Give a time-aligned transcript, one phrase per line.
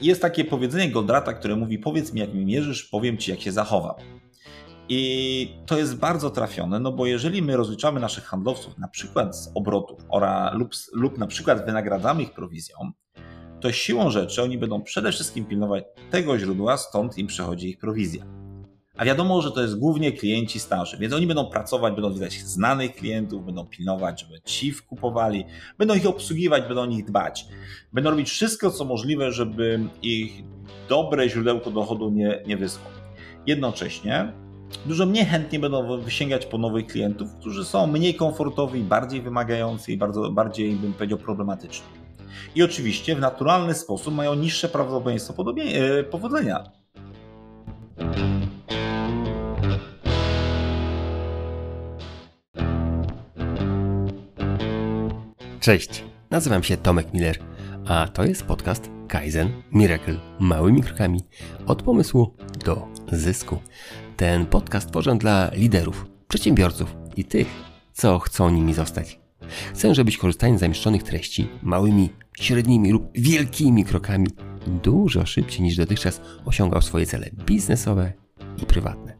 [0.00, 3.52] jest takie powiedzenie Goldrata, które mówi: Powiedz mi, jak mi mierzysz, powiem ci, jak się
[3.52, 3.94] zachowam.
[4.88, 9.50] I to jest bardzo trafione, no bo jeżeli my rozliczamy naszych handlowców na przykład z
[9.54, 12.76] obrotów ora, lub, lub na przykład wynagradzamy ich prowizją,
[13.60, 18.37] to siłą rzeczy oni będą przede wszystkim pilnować tego źródła, stąd im przechodzi ich prowizja.
[18.98, 22.94] A wiadomo, że to jest głównie klienci starzy, więc oni będą pracować, będą widać znanych
[22.94, 25.44] klientów, będą pilnować, żeby ci wkupowali,
[25.78, 27.46] będą ich obsługiwać, będą o nich dbać.
[27.92, 30.42] Będą robić wszystko, co możliwe, żeby ich
[30.88, 32.90] dobre źródełko dochodu nie, nie wyschło.
[33.46, 34.32] Jednocześnie
[34.86, 39.96] dużo mniej chętnie będą wysięgać po nowych klientów, którzy są mniej komfortowi, bardziej wymagający i
[39.96, 41.86] bardzo, bardziej, bym powiedział, problematyczni.
[42.54, 45.34] I oczywiście w naturalny sposób mają niższe prawdopodobieństwo
[46.00, 46.64] e, powodzenia.
[55.68, 57.38] Cześć, nazywam się Tomek Miller,
[57.86, 61.20] a to jest podcast Kaizen Miracle małymi krokami
[61.66, 62.34] od pomysłu
[62.64, 63.58] do zysku.
[64.16, 67.46] Ten podcast tworzę dla liderów, przedsiębiorców i tych,
[67.92, 69.20] co chcą nimi zostać.
[69.74, 74.26] Chcę, żebyś korzystając z zamieszczonych treści małymi, średnimi lub wielkimi krokami
[74.66, 78.12] dużo szybciej niż dotychczas osiągał swoje cele biznesowe
[78.62, 79.18] i prywatne.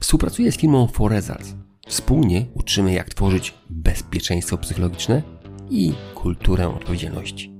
[0.00, 1.54] Współpracuję z firmą For Results.
[1.88, 5.22] Wspólnie uczymy, jak tworzyć bezpieczeństwo psychologiczne
[5.70, 7.52] i kulturę odpowiedzialności.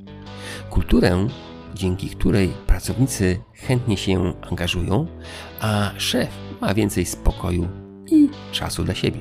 [0.70, 1.26] Kulturę,
[1.74, 5.06] dzięki której pracownicy chętnie się angażują,
[5.60, 6.28] a szef
[6.60, 7.68] ma więcej spokoju
[8.10, 9.20] i czasu dla siebie.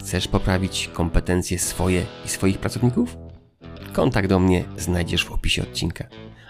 [0.00, 3.16] Chcesz poprawić kompetencje swoje i swoich pracowników?
[3.92, 6.04] Kontakt do mnie znajdziesz w opisie odcinka.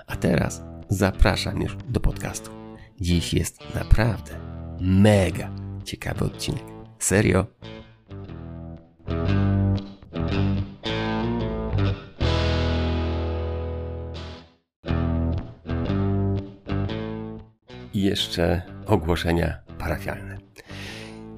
[0.07, 2.51] A teraz zapraszam już do podcastu.
[3.01, 4.33] Dziś jest naprawdę
[4.81, 5.51] mega
[5.85, 6.63] ciekawy odcinek.
[6.99, 7.47] Serio.
[18.01, 20.39] I jeszcze ogłoszenia parafialne.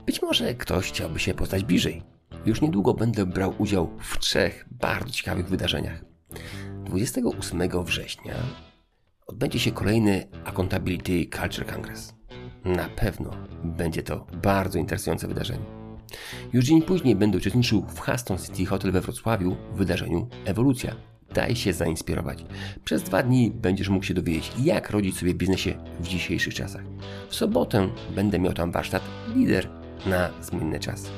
[0.07, 2.03] Być może ktoś chciałby się poznać bliżej.
[2.47, 6.05] Już niedługo będę brał udział w trzech bardzo ciekawych wydarzeniach.
[6.85, 8.35] 28 września
[9.27, 12.15] odbędzie się kolejny Accountability Culture Congress.
[12.65, 13.31] Na pewno
[13.65, 15.65] będzie to bardzo interesujące wydarzenie.
[16.53, 21.12] Już dzień później będę uczestniczył w Haston City Hotel we Wrocławiu w wydarzeniu Ewolucja.
[21.35, 22.45] Daj się zainspirować.
[22.85, 26.83] Przez dwa dni będziesz mógł się dowiedzieć, jak rodzić sobie w biznesie w dzisiejszych czasach.
[27.29, 29.03] W sobotę będę miał tam warsztat
[29.35, 29.69] Lider
[30.07, 31.11] na zmienny czas.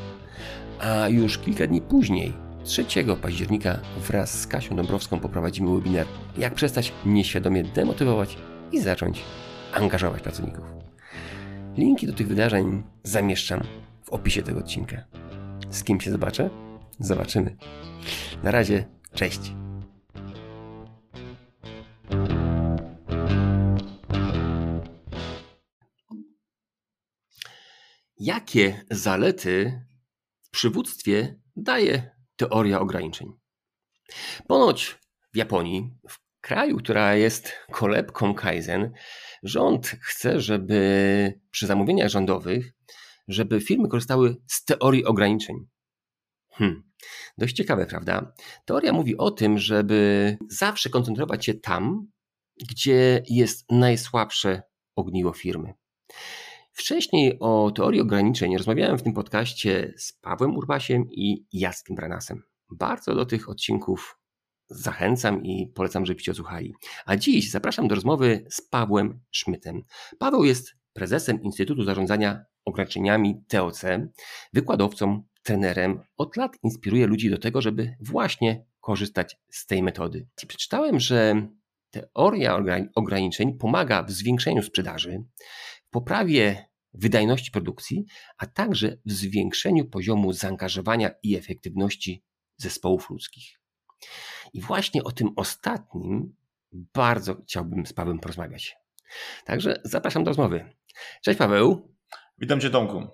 [0.81, 2.33] A już kilka dni później,
[2.65, 2.85] 3
[3.23, 6.07] października, wraz z Kasią Dąbrowską poprowadzimy webinar
[6.39, 8.37] Jak przestać nieświadomie demotywować
[8.73, 9.21] i zacząć
[9.75, 10.65] angażować pracowników.
[11.77, 13.61] Linki do tych wydarzeń zamieszczam
[14.05, 14.97] w opisie tego odcinka.
[15.71, 16.51] Z kim się zobaczę?
[16.99, 17.57] Zobaczymy.
[18.43, 19.64] Na razie, cześć.
[28.19, 29.83] Jakie zalety
[30.43, 33.33] w przywództwie daje teoria ograniczeń?
[34.49, 34.99] Ponoć
[35.33, 38.93] w Japonii, w kraju, która jest kolebką Kaizen,
[39.43, 42.73] rząd chce, żeby przy zamówieniach rządowych,
[43.29, 45.57] żeby firmy korzystały z teorii ograniczeń.
[46.51, 46.83] Hmm.
[47.39, 48.33] Dość ciekawe, prawda?
[48.65, 52.07] Teoria mówi o tym, żeby zawsze koncentrować się tam,
[52.71, 54.63] gdzie jest najsłabsze
[54.97, 55.75] ogniwo firmy.
[56.75, 62.43] Wcześniej o teorii ograniczeń rozmawiałem w tym podcaście z Pawłem Urbasiem i Jackiem Branasem.
[62.71, 64.19] Bardzo do tych odcinków
[64.67, 66.75] zachęcam i polecam, żebyście odsłuchali.
[67.07, 69.83] A dziś zapraszam do rozmowy z Pawłem Szmytem.
[70.19, 73.83] Paweł jest prezesem Instytutu Zarządzania Ograniczeniami TOC,
[74.53, 76.01] wykładowcą, trenerem.
[76.17, 80.29] Od lat inspiruje ludzi do tego, żeby właśnie korzystać z tej metody.
[80.49, 81.47] Przeczytałem, że
[81.91, 82.59] teoria
[82.95, 85.25] ograniczeń pomaga w zwiększeniu sprzedaży,
[85.95, 88.05] poprawie wydajności produkcji,
[88.39, 92.25] a także w zwiększeniu poziomu zaangażowania i efektywności
[92.57, 93.61] zespołów ludzkich.
[94.53, 96.37] I właśnie o tym ostatnim
[96.73, 98.77] bardzo chciałbym z Pawłem porozmawiać.
[99.45, 100.73] Także zapraszam do rozmowy.
[101.23, 101.97] Cześć Paweł.
[102.39, 103.07] Witam Cię Tomku.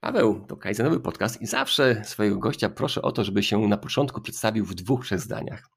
[0.00, 4.20] Paweł, to Kajzenowy podcast i zawsze swojego gościa proszę o to, żeby się na początku
[4.20, 5.68] przedstawił w dwóch, trzech zdaniach.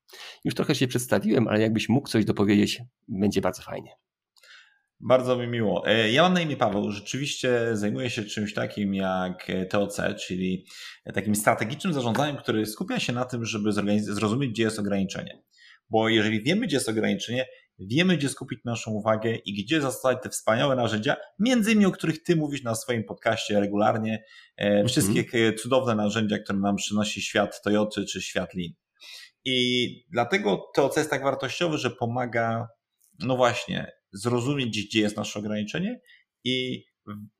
[0.43, 3.91] Już trochę się przedstawiłem, ale jakbyś mógł coś dopowiedzieć, będzie bardzo fajnie.
[5.05, 5.87] Bardzo mi miło.
[5.87, 6.91] E, ja mam na imię Paweł.
[6.91, 10.65] Rzeczywiście zajmuję się czymś takim jak TOC, czyli
[11.13, 15.43] takim strategicznym zarządzaniem, który skupia się na tym, żeby zrozumieć, gdzie jest ograniczenie.
[15.89, 17.45] Bo jeżeli wiemy, gdzie jest ograniczenie,
[17.79, 22.23] wiemy, gdzie skupić naszą uwagę i gdzie zastosować te wspaniałe narzędzia, między innymi o których
[22.23, 24.23] Ty mówisz na swoim podcaście regularnie,
[24.57, 24.89] mm -hmm.
[24.89, 28.71] wszystkie cudowne narzędzia, które nam przynosi świat Toyoty czy świat Lean.
[29.45, 32.67] I dlatego TOC jest tak wartościowy, że pomaga
[33.19, 36.01] no właśnie, zrozumieć, gdzie jest nasze ograniczenie
[36.43, 36.85] i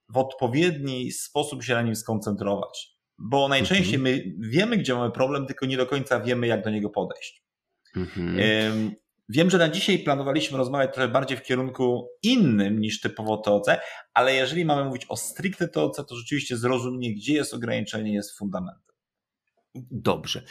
[0.09, 2.93] w odpowiedni sposób się na nim skoncentrować.
[3.17, 4.01] Bo najczęściej mhm.
[4.01, 7.43] my wiemy, gdzie mamy problem, tylko nie do końca wiemy, jak do niego podejść.
[7.95, 8.37] Mhm.
[9.29, 13.67] Wiem, że na dzisiaj planowaliśmy rozmawiać trochę bardziej w kierunku innym niż typowo TOC,
[14.13, 18.92] ale jeżeli mamy mówić o stricte TOC, to rzeczywiście zrozumienie, gdzie jest ograniczenie, jest fundamentem.
[19.75, 20.43] Dobrze.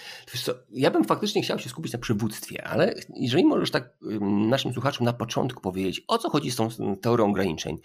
[0.44, 5.04] Co, ja bym faktycznie chciał się skupić na przywództwie, ale jeżeli możesz tak naszym słuchaczom
[5.04, 6.68] na początku powiedzieć, o co chodzi z tą
[7.02, 7.78] teorią ograniczeń,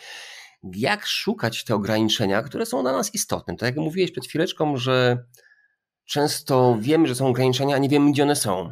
[0.63, 3.56] jak szukać te ograniczenia, które są dla nas istotne.
[3.56, 5.25] Tak jak mówiłeś przed chwileczką, że
[6.06, 8.72] często wiemy, że są ograniczenia, a nie wiemy, gdzie one są.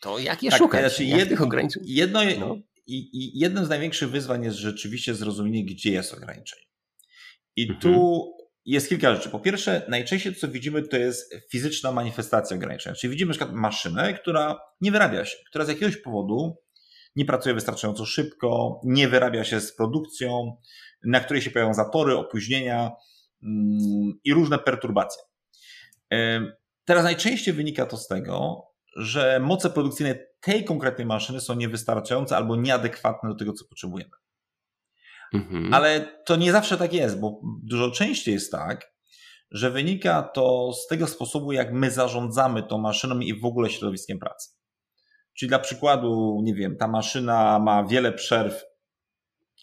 [0.00, 0.80] To jak je tak, szukać?
[0.80, 1.82] Znaczy jak jedno, ograniczeń?
[1.86, 2.56] Jedno, no.
[2.86, 6.62] i, i jednym z największych wyzwań jest rzeczywiście zrozumienie, gdzie jest ograniczenie.
[7.56, 7.80] I mhm.
[7.80, 8.22] tu
[8.64, 9.30] jest kilka rzeczy.
[9.30, 12.96] Po pierwsze, najczęściej to, co widzimy, to jest fizyczna manifestacja ograniczenia.
[12.96, 16.56] Czyli widzimy na przykład maszynę, która nie wyrabia się, która z jakiegoś powodu
[17.16, 20.56] nie pracuje wystarczająco szybko, nie wyrabia się z produkcją,
[21.04, 22.90] na której się pojawiają zatory, opóźnienia
[23.42, 25.22] mm, i różne perturbacje.
[26.84, 28.66] Teraz najczęściej wynika to z tego,
[28.96, 34.21] że moce produkcyjne tej konkretnej maszyny są niewystarczające albo nieadekwatne do tego, co potrzebujemy.
[35.34, 35.74] Mhm.
[35.74, 38.92] Ale to nie zawsze tak jest, bo dużo częściej jest tak,
[39.50, 44.18] że wynika to z tego sposobu, jak my zarządzamy tą maszyną i w ogóle środowiskiem
[44.18, 44.50] pracy.
[45.38, 48.64] Czyli dla przykładu, nie wiem, ta maszyna ma wiele przerw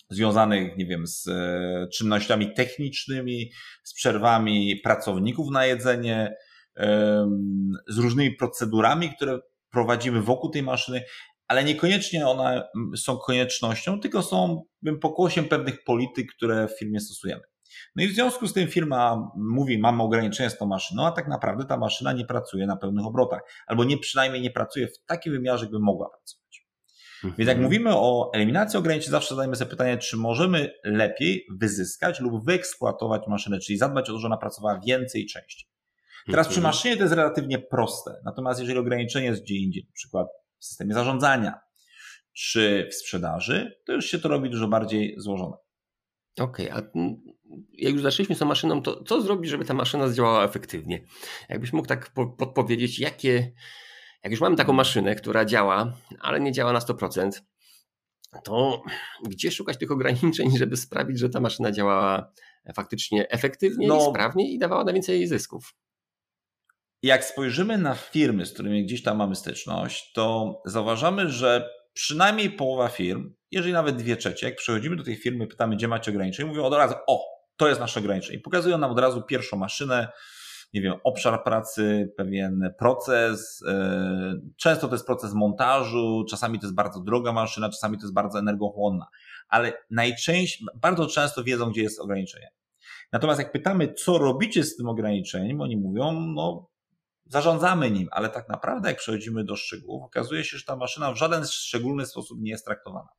[0.10, 3.52] związanych, nie wiem, z e, czynnościami technicznymi,
[3.84, 6.36] z przerwami pracowników na jedzenie,
[7.88, 9.40] z różnymi procedurami, które
[9.72, 11.04] prowadzimy wokół tej maszyny,
[11.50, 14.64] ale niekoniecznie one są koniecznością, tylko są
[15.02, 17.42] pokłosiem pewnych polityk, które w firmie stosujemy.
[17.96, 21.28] No i w związku z tym firma mówi, mamy ograniczenia z tą maszyną, a tak
[21.28, 25.34] naprawdę ta maszyna nie pracuje na pełnych obrotach, albo nie przynajmniej nie pracuje w takim
[25.34, 26.68] wymiarze, by mogła pracować.
[27.24, 27.34] Mhm.
[27.38, 32.46] Więc jak mówimy o eliminacji ograniczeń, zawsze zadajemy sobie pytanie, czy możemy lepiej wyzyskać lub
[32.46, 35.70] wyeksploatować maszynę, czyli zadbać o to, że ona pracowała więcej i częściej.
[36.28, 36.76] Teraz przy mhm.
[36.76, 40.28] maszynie to jest relatywnie proste, natomiast jeżeli ograniczenie jest gdzie indziej, na przykład
[40.60, 41.60] w systemie zarządzania
[42.34, 45.56] czy w sprzedaży, to już się to robi dużo bardziej złożone.
[46.40, 47.00] Okej, okay, a
[47.74, 51.06] jak już zaczęliśmy z tą maszyną, to co zrobić, żeby ta maszyna zdziałała efektywnie?
[51.50, 53.52] Jakbyś mógł tak podpowiedzieć, jakie,
[54.24, 57.32] jak już mamy taką maszynę, która działa, ale nie działa na 100%,
[58.44, 58.84] to
[59.26, 62.32] gdzie szukać tych ograniczeń, żeby sprawić, że ta maszyna działała
[62.76, 65.76] faktycznie efektywnie no, i sprawnie i dawała na więcej zysków?
[67.04, 72.88] Jak spojrzymy na firmy, z którymi gdzieś tam mamy styczność, to zauważamy, że przynajmniej połowa
[72.88, 76.64] firm, jeżeli nawet dwie trzecie, jak przychodzimy do tej firmy, pytamy, gdzie macie ograniczenia, mówią
[76.64, 77.26] od razu, o,
[77.58, 78.38] to jest nasze ograniczenie.
[78.38, 80.08] I pokazują nam od razu pierwszą maszynę,
[80.74, 83.64] nie wiem, obszar pracy, pewien proces.
[83.68, 88.14] E, często to jest proces montażu, czasami to jest bardzo droga maszyna, czasami to jest
[88.14, 89.08] bardzo energochłonna,
[89.48, 92.52] ale najczęściej, bardzo często wiedzą, gdzie jest ograniczenie.
[93.12, 96.69] Natomiast jak pytamy, co robicie z tym ograniczeniem, oni mówią, no
[97.30, 101.18] zarządzamy nim, ale tak naprawdę jak przechodzimy do szczegółów, okazuje się, że ta maszyna w
[101.18, 103.10] żaden szczególny sposób nie jest traktowana.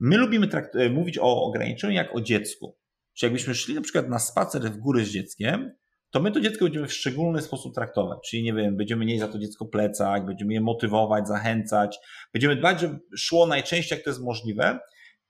[0.00, 2.78] My lubimy e, mówić o ograniczeniu jak o dziecku.
[3.14, 5.72] Czy jakbyśmy szli na przykład na spacer w góry z dzieckiem,
[6.10, 8.18] to my to dziecko będziemy w szczególny sposób traktować.
[8.28, 11.98] Czyli nie wiem, będziemy mieć za to dziecko plecak, będziemy je motywować, zachęcać,
[12.32, 14.78] będziemy dbać, żeby szło najczęściej jak to jest możliwe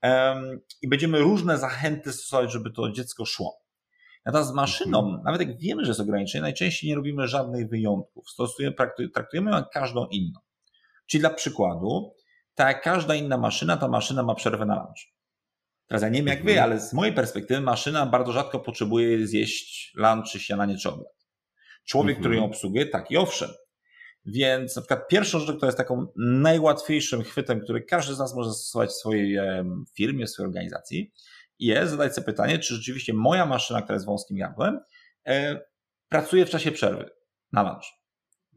[0.03, 3.62] um, i będziemy różne zachęty stosować, żeby to dziecko szło.
[4.25, 5.23] Natomiast z maszyną, mhm.
[5.23, 8.29] nawet jak wiemy, że jest ograniczenie, najczęściej nie robimy żadnych wyjątków.
[8.29, 8.75] Stosujemy,
[9.13, 10.39] traktujemy ją jak każdą inną.
[11.05, 12.13] Czyli dla przykładu,
[12.55, 15.13] tak jak każda inna maszyna, ta maszyna ma przerwę na lunch.
[15.87, 16.71] Teraz ja nie wiem jak wy, mhm.
[16.71, 21.27] ale z mojej perspektywy maszyna bardzo rzadko potrzebuje zjeść lunch czy śniadanie czy obiad.
[21.85, 22.51] Człowiek, który ją mhm.
[22.51, 23.49] obsługuje, tak i owszem.
[24.25, 28.49] Więc na przykład pierwszą rzecz, która jest taką najłatwiejszym chwytem, który każdy z nas może
[28.49, 29.39] zastosować w swojej
[29.95, 31.11] firmie, w swojej organizacji,
[31.65, 34.79] jest zadać sobie pytanie, czy rzeczywiście moja maszyna, która jest wąskim gardłem,
[35.27, 35.59] e,
[36.09, 37.09] pracuje w czasie przerwy
[37.51, 37.85] na lunch.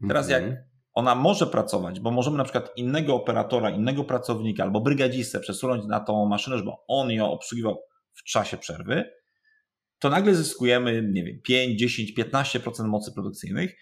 [0.08, 0.64] Teraz jak mhm.
[0.94, 6.00] ona może pracować, bo możemy na przykład innego operatora, innego pracownika albo brygadzistę przesunąć na
[6.00, 7.82] tą maszynę, żeby on ją obsługiwał
[8.12, 9.04] w czasie przerwy,
[9.98, 13.76] to nagle zyskujemy, nie wiem, 5, 10, 15% mocy produkcyjnych,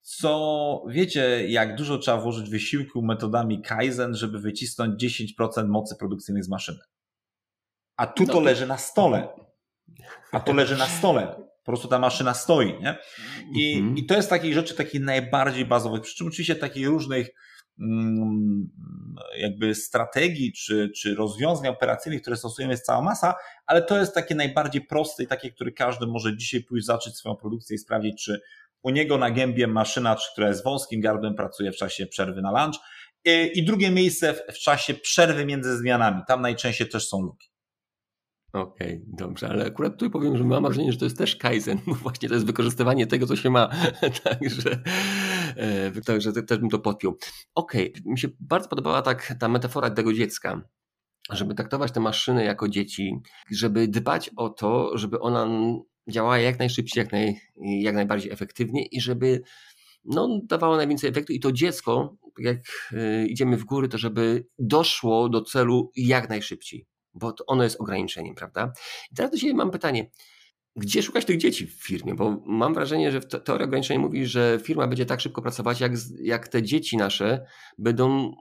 [0.00, 6.48] co wiecie, jak dużo trzeba włożyć wysiłku metodami Kaizen, żeby wycisnąć 10% mocy produkcyjnych z
[6.48, 6.78] maszyny.
[7.96, 9.28] A tu no to leży na stole.
[10.32, 11.26] A to leży na stole.
[11.64, 12.98] Po prostu ta maszyna stoi, nie?
[13.54, 13.96] I, mhm.
[13.96, 16.02] i to jest takich rzeczy takich najbardziej bazowych.
[16.02, 17.28] Przy czym oczywiście takich różnych
[17.80, 18.70] mm,
[19.36, 23.34] jakby strategii czy, czy rozwiązań operacyjnych, które stosujemy jest cała masa,
[23.66, 27.36] ale to jest takie najbardziej proste i takie, które każdy może dzisiaj pójść zacząć swoją
[27.36, 28.40] produkcję i sprawdzić, czy
[28.82, 32.80] u niego na gębie maszyna, która jest wąskim gardłem, pracuje w czasie przerwy na lunch
[33.54, 36.22] I drugie miejsce w czasie przerwy między zmianami.
[36.28, 37.53] Tam najczęściej też są luki.
[38.54, 41.78] Okej, okay, dobrze, ale akurat tutaj powiem, że mam wrażenie, że to jest też Kaizen,
[41.86, 43.68] bo właśnie to jest wykorzystywanie tego, co się ma.
[44.24, 44.82] także,
[45.56, 47.16] e, także też bym to podpiął.
[47.54, 50.62] Okej, okay, mi się bardzo podobała tak ta metafora tego dziecka,
[51.30, 53.20] żeby traktować te maszyny jako dzieci,
[53.50, 55.48] żeby dbać o to, żeby ona
[56.10, 59.42] działała jak najszybciej, jak, naj, jak najbardziej efektywnie i żeby
[60.04, 62.58] no, dawało najwięcej efektu i to dziecko, jak
[62.92, 68.34] y, idziemy w góry, to żeby doszło do celu jak najszybciej, bo ono jest ograniczeniem,
[68.34, 68.72] prawda?
[69.12, 70.10] I teraz do mam pytanie,
[70.76, 72.14] gdzie szukać tych dzieci w firmie?
[72.14, 76.48] Bo mam wrażenie, że teoria ograniczenia mówi, że firma będzie tak szybko pracować, jak, jak
[76.48, 77.46] te dzieci nasze
[77.78, 78.34] będą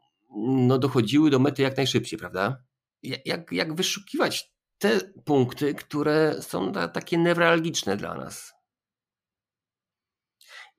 [0.48, 2.64] no, dochodziły do mety jak najszybciej, prawda?
[3.26, 8.54] Jak, jak wyszukiwać te punkty, które są takie newralgiczne dla nas?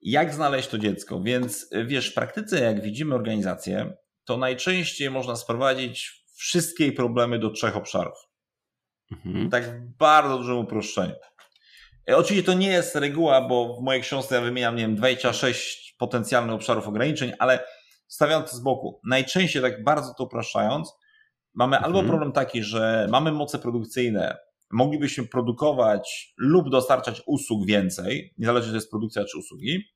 [0.05, 1.21] jak znaleźć to dziecko.
[1.21, 3.93] Więc wiesz, w praktyce, jak widzimy organizację,
[4.25, 8.17] to najczęściej można sprowadzić wszystkie problemy do trzech obszarów.
[9.11, 9.49] Mhm.
[9.49, 11.15] Tak w bardzo dużym uproszczeniu.
[12.09, 15.95] E, oczywiście to nie jest reguła, bo w mojej książce ja wymieniam, nie wiem, 26
[15.97, 17.67] potencjalnych obszarów ograniczeń, ale
[18.07, 20.93] stawiając to z boku, najczęściej tak bardzo to upraszczając,
[21.53, 21.95] mamy mhm.
[21.95, 24.37] albo problem taki, że mamy moce produkcyjne,
[24.71, 29.95] moglibyśmy produkować lub dostarczać usług więcej, niezależnie czy to jest produkcja czy usługi,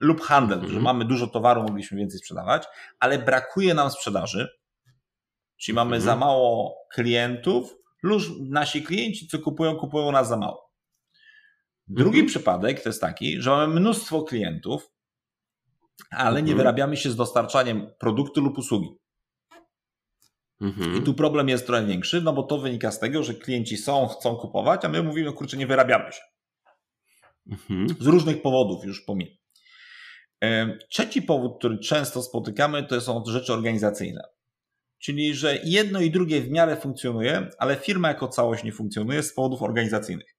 [0.00, 0.70] lub handel, mm.
[0.70, 2.66] że mamy dużo towaru, mogliśmy więcej sprzedawać,
[2.98, 4.48] ale brakuje nam sprzedaży,
[5.60, 6.00] czyli mamy mm.
[6.00, 10.70] za mało klientów, lub nasi klienci, co kupują, kupują nas za mało.
[11.88, 12.28] Drugi mm.
[12.28, 14.90] przypadek to jest taki, że mamy mnóstwo klientów,
[16.10, 16.58] ale nie mhm.
[16.58, 18.88] wyrabiamy się z dostarczaniem produktu lub usługi.
[20.60, 20.96] Mhm.
[20.96, 24.06] I tu problem jest trochę większy, no bo to wynika z tego, że klienci są,
[24.06, 26.20] chcą kupować, a my mówimy, kurczę, nie wyrabiamy się.
[27.50, 27.88] Mhm.
[28.00, 29.30] Z różnych powodów już pomimo.
[30.90, 34.22] Trzeci powód, który często spotykamy, to są rzeczy organizacyjne.
[35.00, 39.34] Czyli, że jedno i drugie w miarę funkcjonuje, ale firma jako całość nie funkcjonuje z
[39.34, 40.36] powodów organizacyjnych.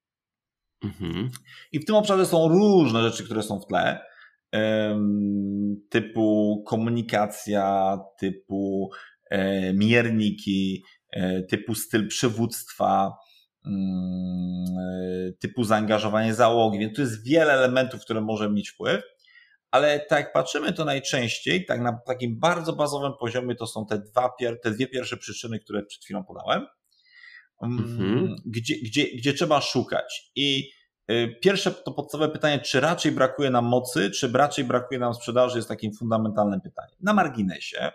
[0.84, 1.30] Mhm.
[1.72, 4.00] I w tym obszarze są różne rzeczy, które są w tle,
[5.90, 8.90] typu komunikacja, typu
[9.30, 13.18] e, mierniki, e, typu styl przywództwa,
[13.66, 19.02] mm, e, typu zaangażowanie załogi, więc tu jest wiele elementów, które może mieć wpływ
[19.72, 24.00] ale tak jak patrzymy, to najczęściej, tak na takim bardzo bazowym poziomie, to są te,
[24.00, 24.30] dwa,
[24.64, 26.68] te dwie pierwsze przyczyny, które przed chwilą podałem,
[27.62, 28.36] mm, mhm.
[28.46, 30.32] gdzie, gdzie, gdzie trzeba szukać.
[30.36, 30.72] I
[31.12, 35.58] y, pierwsze to podstawowe pytanie, czy raczej brakuje nam mocy, czy raczej brakuje nam sprzedaży,
[35.58, 36.96] jest takim fundamentalnym pytaniem.
[37.00, 37.92] Na marginesie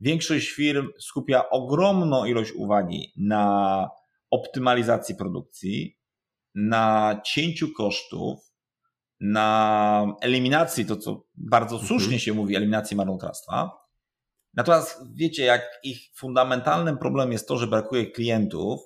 [0.00, 3.88] większość firm skupia ogromną ilość uwagi na
[4.30, 5.98] optymalizacji produkcji,
[6.54, 8.47] na cięciu kosztów,
[9.20, 11.88] na eliminacji, to co bardzo mhm.
[11.88, 13.70] słusznie się mówi, eliminacji marnotrawstwa.
[14.54, 18.80] Natomiast wiecie, jak ich fundamentalnym problemem jest to, że brakuje klientów,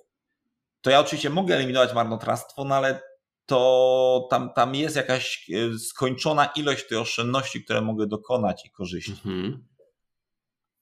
[0.80, 3.00] to ja oczywiście mogę eliminować marnotrawstwo, no ale
[3.46, 9.12] to tam, tam jest jakaś e, skończona ilość tej oszczędności, które mogę dokonać i korzyści.
[9.12, 9.71] Mhm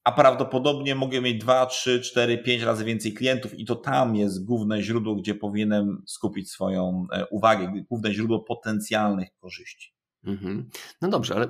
[0.04, 4.44] a prawdopodobnie mogę mieć 2, 3, 4, 5 razy więcej klientów i to tam jest
[4.44, 9.94] główne źródło, gdzie powinienem skupić swoją e, uwagę, główne źródło potencjalnych korzyści.
[10.24, 10.68] Mhm.
[11.02, 11.48] No dobrze, ale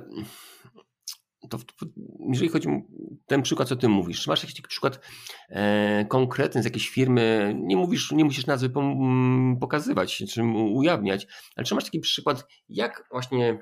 [1.49, 1.57] to,
[2.29, 2.81] jeżeli chodzi o
[3.25, 4.99] ten przykład, co ty mówisz, czy masz jakiś przykład
[5.49, 8.71] e, konkretny z jakiejś firmy, nie mówisz, nie musisz nazwy
[9.59, 10.43] pokazywać, czy
[10.73, 13.59] ujawniać, ale czy masz taki przykład, jak właśnie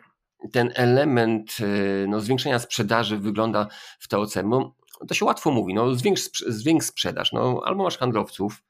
[0.51, 3.67] ten element e, no, zwiększenia sprzedaży wygląda
[3.99, 4.35] w TOC?
[4.45, 8.63] Bo to się łatwo mówi, no zwiększ, zwiększ sprzedaż, no albo masz handlowców,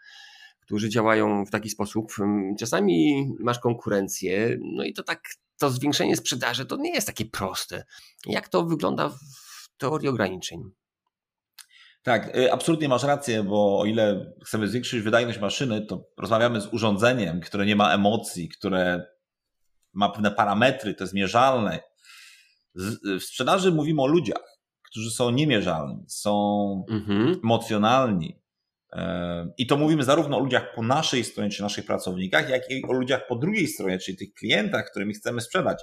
[0.61, 2.11] którzy działają w taki sposób,
[2.59, 5.21] czasami masz konkurencję, no i to tak,
[5.59, 7.83] to zwiększenie sprzedaży to nie jest takie proste.
[8.25, 10.71] Jak to wygląda w teorii ograniczeń?
[12.03, 16.73] Tak, y, absolutnie masz rację, bo o ile chcemy zwiększyć wydajność maszyny, to rozmawiamy z
[16.73, 19.05] urządzeniem, które nie ma emocji, które
[19.93, 21.79] ma pewne parametry, to jest mierzalne.
[22.75, 24.48] W sprzedaży mówimy o ludziach
[24.89, 27.39] którzy są niemierzalni, są mhm.
[27.43, 28.39] emocjonalni.
[29.57, 32.93] I to mówimy zarówno o ludziach po naszej stronie, czy naszych pracownikach, jak i o
[32.93, 35.81] ludziach po drugiej stronie, czyli tych klientach, którymi chcemy sprzedać.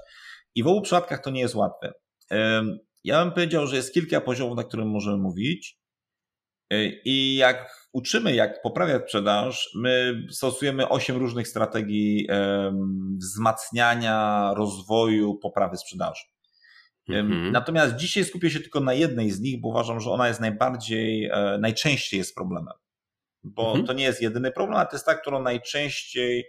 [0.54, 1.92] I w obu przypadkach to nie jest łatwe.
[3.04, 5.78] Ja bym powiedział, że jest kilka poziomów, na którym możemy mówić.
[6.70, 12.28] E, I jak uczymy, jak poprawiać sprzedaż, my stosujemy osiem różnych strategii
[13.18, 16.22] wzmacniania, rozwoju, poprawy sprzedaży.
[17.08, 17.52] Mhm.
[17.52, 21.24] Natomiast dzisiaj skupię się tylko na jednej z nich, bo uważam, że ona jest najbardziej,
[21.24, 22.74] e, najczęściej jest problemem.
[23.44, 23.86] Bo mhm.
[23.86, 26.44] to nie jest jedyny problem, ale to jest ta, którą najczęściej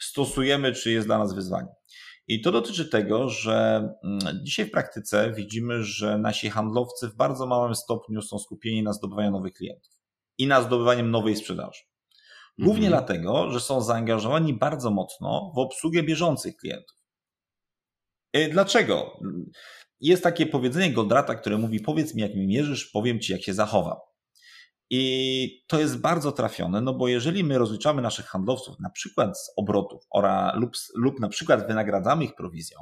[0.00, 1.74] stosujemy, czy jest dla nas wyzwaniem.
[2.28, 7.46] I to dotyczy tego, że mm, dzisiaj w praktyce widzimy, że nasi handlowcy w bardzo
[7.46, 9.92] małym stopniu są skupieni na zdobywaniu nowych klientów
[10.38, 11.82] i na zdobywaniem nowej sprzedaży.
[12.58, 13.04] Głównie mhm.
[13.04, 17.01] dlatego, że są zaangażowani bardzo mocno w obsługę bieżących klientów.
[18.36, 19.20] Y, dlaczego?
[20.00, 23.54] Jest takie powiedzenie Goldrata, które mówi: Powiedz mi, jak mi mierzysz, powiem ci, jak się
[23.54, 23.96] zachowam.
[24.94, 29.52] I to jest bardzo trafione, no bo jeżeli my rozliczamy naszych handlowców na przykład z
[29.56, 32.78] obrotów ora, lub, lub na przykład wynagradzamy ich prowizją,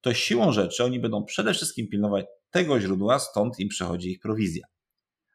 [0.00, 4.66] to siłą rzeczy oni będą przede wszystkim pilnować tego źródła, stąd im przychodzi ich prowizja.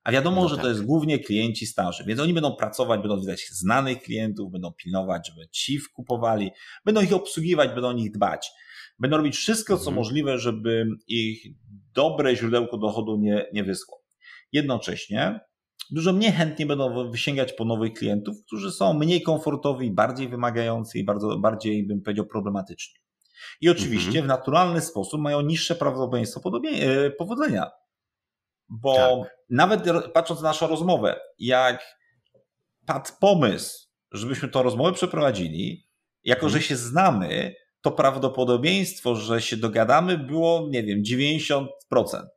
[0.03, 0.63] A wiadomo, no że tak.
[0.63, 5.27] to jest głównie klienci starzy, więc oni będą pracować, będą widać znanych klientów, będą pilnować,
[5.27, 6.51] żeby ci wkupowali,
[6.85, 8.51] będą ich obsługiwać, będą o nich dbać.
[8.99, 9.95] Będą robić wszystko, co mhm.
[9.95, 11.45] możliwe, żeby ich
[11.93, 14.03] dobre źródełko dochodu nie, nie wyschło.
[14.51, 15.39] Jednocześnie
[15.91, 21.03] dużo mniej chętnie będą wysięgać po nowych klientów, którzy są mniej komfortowi, bardziej wymagający i
[21.03, 22.99] bardzo, bardziej, bym powiedział, problematyczni.
[23.61, 24.25] I oczywiście mhm.
[24.25, 27.71] w naturalny sposób mają niższe prawdopodobieństwo e, powodzenia.
[28.69, 29.37] Bo tak.
[29.49, 29.81] nawet
[30.13, 31.97] patrząc na naszą rozmowę, jak
[32.85, 35.87] padł pomysł, żebyśmy tą rozmowę przeprowadzili,
[36.23, 36.53] jako mhm.
[36.53, 37.55] że się znamy,
[37.87, 41.65] to prawdopodobieństwo, że się dogadamy, było, nie wiem, 90%.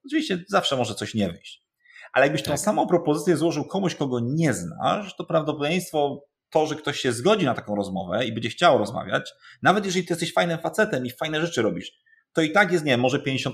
[0.07, 1.65] Oczywiście zawsze może coś nie wyjść.
[2.13, 2.51] Ale jakbyś tak.
[2.51, 7.45] tą samą propozycję złożył komuś, kogo nie znasz, to prawdopodobieństwo to, że ktoś się zgodzi
[7.45, 11.41] na taką rozmowę i będzie chciał rozmawiać, nawet jeżeli ty jesteś fajnym facetem i fajne
[11.41, 11.93] rzeczy robisz,
[12.33, 13.51] to i tak jest, nie wiem, może 50%.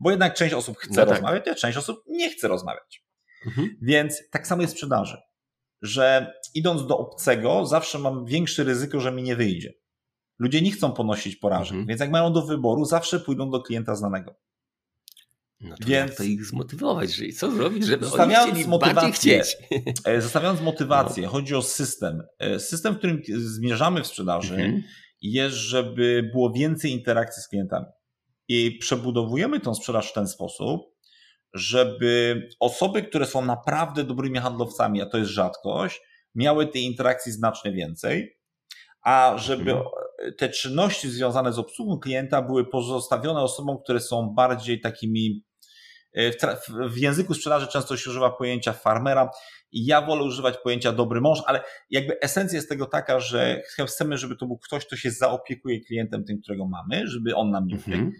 [0.00, 1.08] Bo jednak część osób chce no tak.
[1.08, 3.04] rozmawiać, a część osób nie chce rozmawiać.
[3.46, 3.68] Mhm.
[3.82, 5.16] Więc tak samo jest w sprzedaży,
[5.82, 9.81] że idąc do obcego, zawsze mam większe ryzyko, że mi nie wyjdzie.
[10.42, 11.86] Ludzie nie chcą ponosić porażek, mhm.
[11.86, 14.34] więc jak mają do wyboru, zawsze pójdą do klienta znanego.
[15.60, 19.56] No to Więc to ich zmotywować, że co zrobić, żeby zostawiając oni motywację, chcieć.
[20.04, 21.28] E, zostawiając motywację, no.
[21.28, 22.22] chodzi o system.
[22.38, 24.82] E, system, w którym zmierzamy w sprzedaży mhm.
[25.22, 27.86] jest, żeby było więcej interakcji z klientami.
[28.48, 30.80] I przebudowujemy tą sprzedaż w ten sposób,
[31.54, 36.00] żeby osoby, które są naprawdę dobrymi handlowcami, a to jest rzadkość,
[36.34, 38.38] miały tej interakcji znacznie więcej,
[39.02, 40.01] a żeby mhm
[40.38, 45.44] te czynności związane z obsługą klienta były pozostawione osobom, które są bardziej takimi
[46.12, 49.30] e, w, w, języku sprzedaży często się używa pojęcia farmera
[49.72, 54.18] i ja wolę używać pojęcia dobry mąż, ale jakby esencja jest tego taka, że chcemy,
[54.18, 57.74] żeby to był ktoś, kto się zaopiekuje klientem tym, którego mamy, żeby on nam nie
[57.74, 58.12] uciekł, mhm.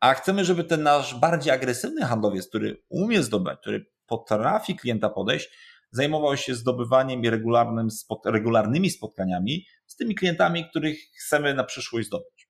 [0.00, 5.50] a chcemy, żeby ten nasz bardziej agresywny handlowiec, który umie zdobyć, który potrafi klienta podejść,
[5.90, 7.88] zajmował się zdobywaniem i regularnym,
[8.24, 12.48] regularnymi spotkaniami z tymi klientami, których chcemy na przyszłość zdobyć.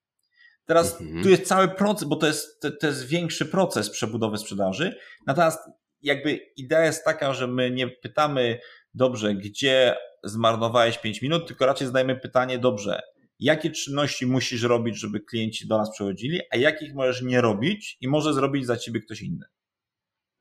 [0.64, 1.22] Teraz mhm.
[1.22, 4.98] tu jest cały proces, bo to jest, to, to jest większy proces przebudowy sprzedaży.
[5.26, 5.58] Natomiast
[6.02, 8.58] jakby idea jest taka, że my nie pytamy,
[8.94, 13.00] dobrze, gdzie zmarnowałeś 5 minut, tylko raczej zadajemy pytanie, dobrze,
[13.38, 18.08] jakie czynności musisz robić, żeby klienci do nas przychodzili, a jakich możesz nie robić i
[18.08, 19.46] może zrobić za ciebie ktoś inny.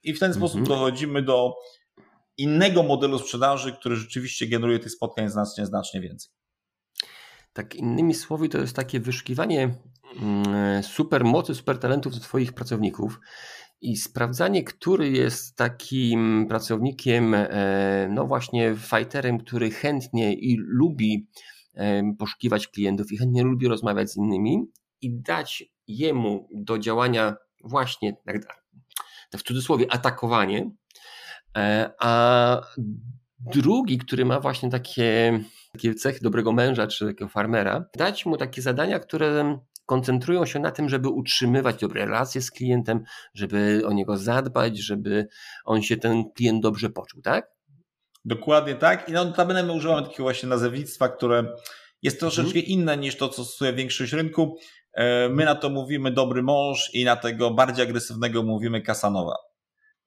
[0.04, 0.40] I w ten mhm.
[0.40, 1.56] sposób dochodzimy do
[2.38, 6.32] innego modelu sprzedaży, który rzeczywiście generuje tych spotkań znacznie, znacznie więcej.
[7.54, 9.76] Tak innymi słowy, to jest takie wyszukiwanie
[10.22, 13.20] mm, super mocy, super talentów do Twoich pracowników
[13.84, 21.28] i sprawdzanie, który jest takim pracownikiem, e, no właśnie fighterem, który chętnie i lubi
[21.74, 24.64] e, poszukiwać klientów i chętnie lubi rozmawiać z innymi
[25.02, 28.64] i dać jemu do działania właśnie, tak,
[29.38, 30.72] w cudzysłowie, atakowanie,
[31.58, 32.62] e, a
[33.40, 35.40] drugi, który ma właśnie takie
[35.74, 40.72] takie cechy dobrego męża czy takiego farmera, dać mu takie zadania, które koncentrują się na
[40.72, 45.28] tym, żeby utrzymywać dobre relacje z klientem, żeby o niego zadbać, żeby
[45.66, 47.52] on się ten klient dobrze poczuł, tak?
[48.26, 49.10] Dokładnie tak.
[49.10, 51.44] I no, notabene my używamy takiego właśnie nazewnictwa, które
[52.02, 52.66] jest troszeczkę mhm.
[52.66, 54.58] inne niż to, co stosuje większość rynku.
[54.94, 59.36] E, my na to mówimy dobry mąż i na tego bardziej agresywnego mówimy kasanowa,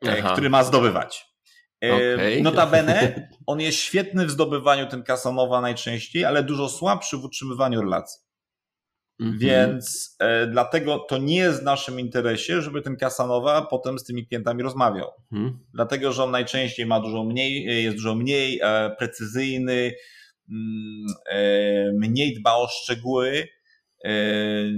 [0.07, 0.33] e, Aha.
[0.33, 1.36] który ma zdobywać.
[1.83, 2.43] Okay.
[2.43, 8.27] Notabene, on jest świetny w zdobywaniu ten Kasanowa najczęściej, ale dużo słabszy w utrzymywaniu relacji.
[9.21, 9.39] Mm -hmm.
[9.39, 14.27] Więc e, dlatego to nie jest w naszym interesie, żeby ten Kasanowa potem z tymi
[14.27, 15.11] klientami rozmawiał.
[15.33, 15.53] Mm -hmm.
[15.75, 19.93] Dlatego, że on najczęściej ma dużo mniej, e, jest dużo mniej e, precyzyjny,
[20.51, 23.49] mm, e, mniej dba o szczegóły,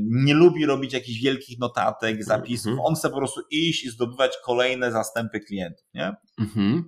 [0.00, 2.72] nie lubi robić jakichś wielkich notatek, zapisów.
[2.72, 2.83] -hmm.
[2.85, 6.12] On chce po prostu iść i zdobywać kolejne zastępy klientów, nie?
[6.40, 6.83] -hmm.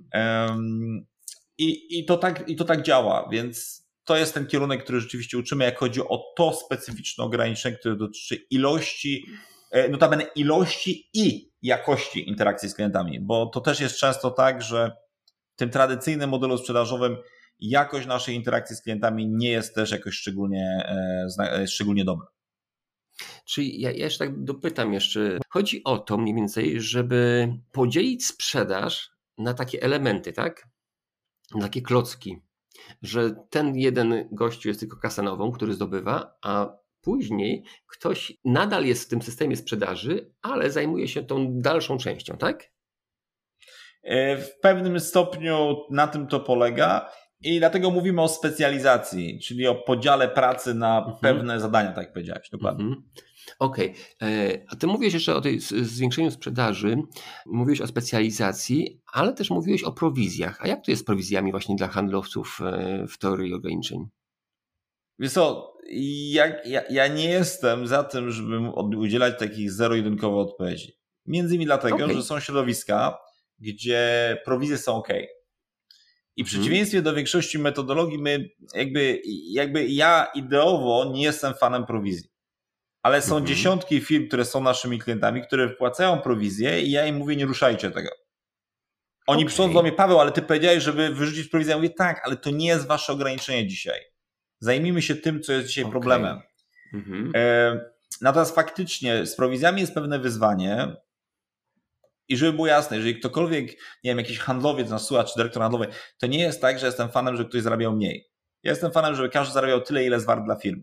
[1.59, 5.39] i, i, to tak, I to tak działa, więc to jest ten kierunek, który rzeczywiście
[5.39, 9.27] uczymy, jak chodzi o to specyficzne ograniczenie, które dotyczy ilości,
[9.71, 14.97] e, notabene ilości i jakości interakcji z klientami, bo to też jest często tak, że
[15.55, 17.17] w tym tradycyjnym modelu sprzedażowym
[17.61, 20.83] jakość naszej interakcji z klientami nie jest też jakoś szczególnie,
[21.39, 22.27] e, e, szczególnie dobra.
[23.45, 25.39] Czyli ja, ja jeszcze tak dopytam jeszcze.
[25.49, 30.69] Chodzi o to mniej więcej, żeby podzielić sprzedaż na takie elementy, tak?
[31.55, 32.43] Na takie klocki.
[33.03, 39.09] Że ten jeden gościu jest tylko kasanową, który zdobywa, a później ktoś nadal jest w
[39.09, 42.73] tym systemie sprzedaży, ale zajmuje się tą dalszą częścią, tak?
[44.03, 47.11] E, w pewnym stopniu na tym to polega.
[47.43, 51.17] I dlatego mówimy o specjalizacji, czyli o podziale pracy na mhm.
[51.19, 52.85] pewne zadania, tak jak powiedziałeś, dokładnie.
[52.85, 53.03] Mhm.
[53.59, 54.29] Okej, okay.
[54.29, 56.97] E, a ty mówiłeś jeszcze o tej zwiększeniu sprzedaży,
[57.47, 60.59] mówiłeś o specjalizacji, ale też mówiłeś o prowizjach.
[60.61, 64.09] A jak to jest z prowizjami właśnie dla handlowców e, w teorii ograniczeń?
[65.19, 65.73] Wiesz co,
[66.33, 70.93] ja, ja, ja nie jestem za tym, żeby udzielać takich zero-jedynkowych odpowiedzi.
[71.27, 72.15] Między innymi dlatego, okay.
[72.15, 73.19] że są środowiska,
[73.59, 75.09] gdzie prowizje są ok.
[76.37, 76.61] I w mhm.
[76.63, 82.31] przeciwieństwie do większości metodologii, my jakby, jakby ja ideowo nie jestem fanem prowizji.
[83.03, 83.47] Ale są mhm.
[83.47, 87.91] dziesiątki firm, które są naszymi klientami, które wpłacają prowizję i ja im mówię, nie ruszajcie
[87.91, 88.11] tego.
[89.27, 89.49] Oni okay.
[89.49, 91.71] przychodzą do mnie, Paweł, ale ty powiedziałeś, żeby wyrzucić prowizję.
[91.71, 94.01] Ja mówię, tak, ale to nie jest wasze ograniczenie dzisiaj.
[94.59, 95.93] Zajmijmy się tym, co jest dzisiaj okay.
[95.93, 96.41] problemem.
[96.95, 97.33] Mhm.
[97.35, 97.81] E,
[98.21, 100.97] natomiast faktycznie z prowizjami jest pewne wyzwanie,
[102.31, 105.87] i żeby było jasne, jeżeli ktokolwiek, nie wiem, jakiś handlowiec nas słucha, czy dyrektor handlowy,
[106.19, 108.31] to nie jest tak, że jestem fanem, że ktoś zarabiał mniej.
[108.63, 110.83] Ja jestem fanem, żeby każdy zarabiał tyle, ile jest wart dla firmy.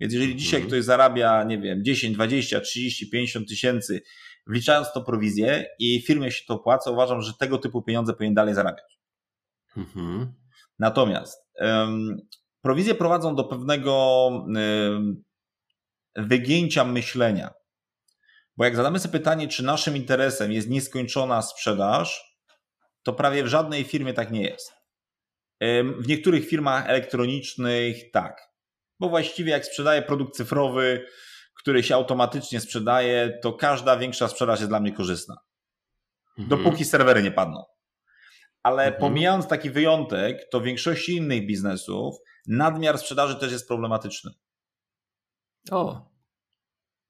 [0.00, 0.68] Więc jeżeli dzisiaj mhm.
[0.68, 4.02] ktoś zarabia, nie wiem, 10, 20, 30, 50 tysięcy,
[4.46, 8.54] wliczając to prowizję i firmie się to opłaca, uważam, że tego typu pieniądze powinien dalej
[8.54, 8.98] zarabiać.
[9.76, 10.32] Mhm.
[10.78, 12.16] Natomiast um,
[12.62, 15.24] prowizje prowadzą do pewnego um,
[16.16, 17.59] wygięcia myślenia.
[18.60, 22.36] Bo jak zadamy sobie pytanie, czy naszym interesem jest nieskończona sprzedaż,
[23.02, 24.72] to prawie w żadnej firmie tak nie jest.
[25.98, 28.48] W niektórych firmach elektronicznych tak.
[28.98, 31.06] Bo właściwie jak sprzedaję produkt cyfrowy,
[31.54, 35.36] który się automatycznie sprzedaje, to każda większa sprzedaż jest dla mnie korzystna.
[36.38, 36.48] Mhm.
[36.48, 37.64] Dopóki serwery nie padną.
[38.62, 39.00] Ale mhm.
[39.00, 44.30] pomijając taki wyjątek, to w większości innych biznesów nadmiar sprzedaży też jest problematyczny.
[45.70, 46.10] O.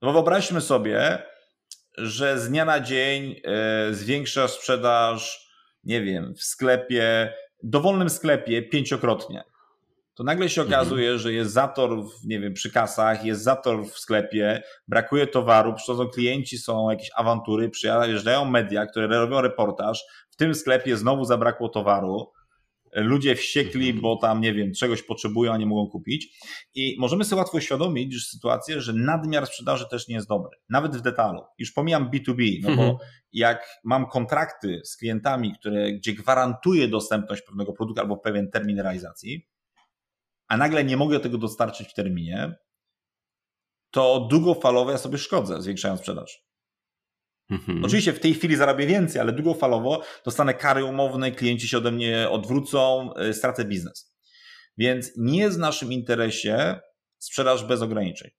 [0.03, 1.23] No wyobraźmy sobie,
[1.99, 5.51] że z dnia na dzień e, zwiększa sprzedaż,
[5.85, 9.45] nie wiem, w sklepie, dowolnym sklepie pięciokrotnie.
[10.15, 10.81] To nagle się mhm.
[10.81, 15.75] okazuje, że jest zator, w, nie wiem, przy kasach, jest zator w sklepie, brakuje towaru,
[15.75, 21.69] przychodzą klienci, są jakieś awantury, przyjeżdżają media, które robią reportaż, w tym sklepie znowu zabrakło
[21.69, 22.33] towaru,
[22.93, 24.03] ludzie wściekli, mhm.
[24.03, 26.39] bo tam, nie wiem, czegoś potrzebują, a nie mogą kupić.
[26.75, 31.01] I możemy sobie łatwo uświadomić sytuację, że nadmiar sprzedaży też nie jest dobry, nawet w
[31.01, 31.43] detalu.
[31.59, 32.97] Już pomijam B2B, no bo mhm.
[33.33, 39.47] jak mam kontrakty z klientami, które, gdzie gwarantuję dostępność pewnego produktu albo pewien termin realizacji,
[40.49, 42.55] a nagle nie mogę tego dostarczyć w terminie,
[43.91, 46.50] to długofalowo ja sobie szkodzę, zwiększając sprzedaż.
[47.51, 47.85] Mhm.
[47.85, 52.29] Oczywiście w tej chwili zarabię więcej, ale długofalowo dostanę kary umowne, klienci się ode mnie
[52.31, 54.17] odwrócą, y, stracę biznes.
[54.79, 56.81] Więc nie jest w naszym interesie
[57.19, 58.31] sprzedaż bez ograniczeń.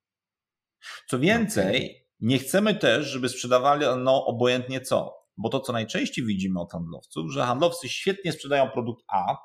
[1.08, 5.22] Co więcej, nie chcemy też, żeby sprzedawali no, obojętnie co.
[5.38, 9.38] Bo to, co najczęściej widzimy od handlowców, że handlowcy świetnie sprzedają produkt A,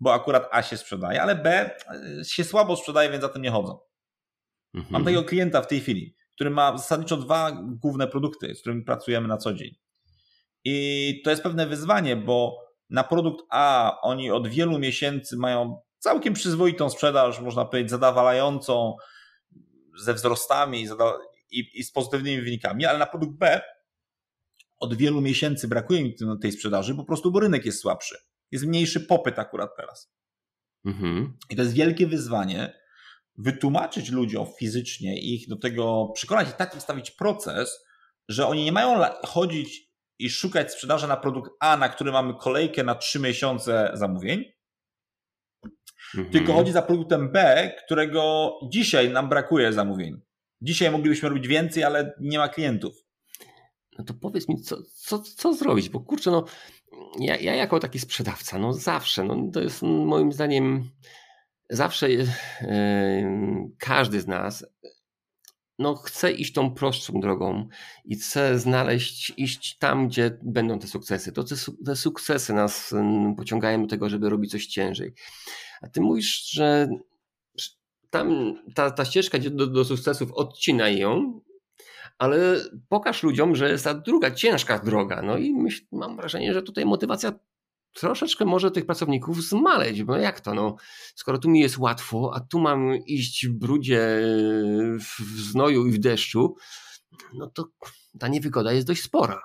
[0.00, 1.70] bo akurat A się sprzedaje, ale B
[2.20, 3.78] y, się słabo sprzedaje, więc za tym nie chodzą.
[4.74, 4.92] Mhm.
[4.92, 9.28] Mam takiego klienta w tej chwili który ma zasadniczo dwa główne produkty, z którymi pracujemy
[9.28, 9.74] na co dzień.
[10.64, 12.56] I to jest pewne wyzwanie, bo
[12.90, 18.96] na produkt A oni od wielu miesięcy mają całkiem przyzwoitą sprzedaż, można powiedzieć, zadawalającą
[19.98, 20.86] ze wzrostami
[21.50, 23.60] i, z pozytywnymi wynikami, ale na produkt B
[24.78, 28.16] od wielu miesięcy brakuje mi tej sprzedaży, po prostu bo rynek jest słabszy.
[28.50, 30.12] Jest mniejszy popyt akurat teraz.
[30.84, 31.38] Mhm.
[31.50, 32.83] I to jest wielkie wyzwanie,
[33.38, 37.84] wytłumaczyć ludziom fizycznie ich do tego, przekonać ich tak ustawić proces,
[38.28, 42.84] że oni nie mają chodzić i szukać sprzedaży na produkt A, na który mamy kolejkę
[42.84, 44.44] na 3 miesiące zamówień,
[46.14, 46.32] mhm.
[46.32, 50.20] tylko chodzi za produktem B, którego dzisiaj nam brakuje zamówień.
[50.60, 52.94] Dzisiaj moglibyśmy robić więcej, ale nie ma klientów.
[53.98, 55.88] No to powiedz mi, co, co, co zrobić?
[55.88, 56.44] Bo kurczę, no
[57.18, 60.90] ja, ja jako taki sprzedawca, no zawsze, no to jest moim zdaniem
[61.76, 62.08] zawsze
[63.78, 64.66] każdy z nas
[65.78, 67.68] no, chce iść tą prostszą drogą
[68.04, 71.32] i chce znaleźć, iść tam, gdzie będą te sukcesy.
[71.32, 71.54] To te,
[71.86, 72.94] te sukcesy nas
[73.36, 75.14] pociągają do tego, żeby robić coś ciężej.
[75.82, 76.88] A ty mówisz, że
[78.10, 81.40] tam ta, ta ścieżka do, do sukcesów odcina ją,
[82.18, 85.22] ale pokaż ludziom, że jest ta druga, ciężka droga.
[85.22, 87.32] No i myśl, mam wrażenie, że tutaj motywacja
[87.94, 90.76] troszeczkę może tych pracowników zmaleć, bo jak to, no,
[91.14, 94.22] skoro tu mi jest łatwo, a tu mam iść w brudzie,
[94.98, 96.56] w znoju i w deszczu,
[97.34, 97.68] no to
[98.18, 99.40] ta niewygoda jest dość spora.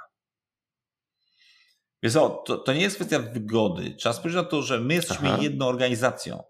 [2.04, 3.96] Wiesz co, to, to nie jest kwestia wygody.
[3.96, 5.40] Trzeba spojrzeć na to, że my jesteśmy Aha.
[5.42, 6.44] jedną organizacją.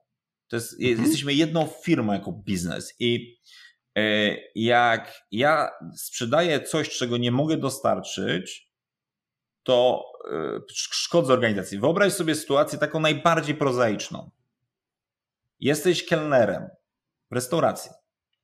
[0.47, 1.01] To jest, mhm.
[1.01, 3.39] Jesteśmy jedną firmą jako biznes i
[3.97, 8.68] e, jak ja sprzedaję coś, czego nie mogę dostarczyć,
[9.63, 11.79] to e, szkodzę organizacji.
[11.79, 14.31] Wyobraź sobie sytuację taką najbardziej prozaiczną.
[15.59, 16.67] Jesteś kelnerem
[17.31, 17.91] w restauracji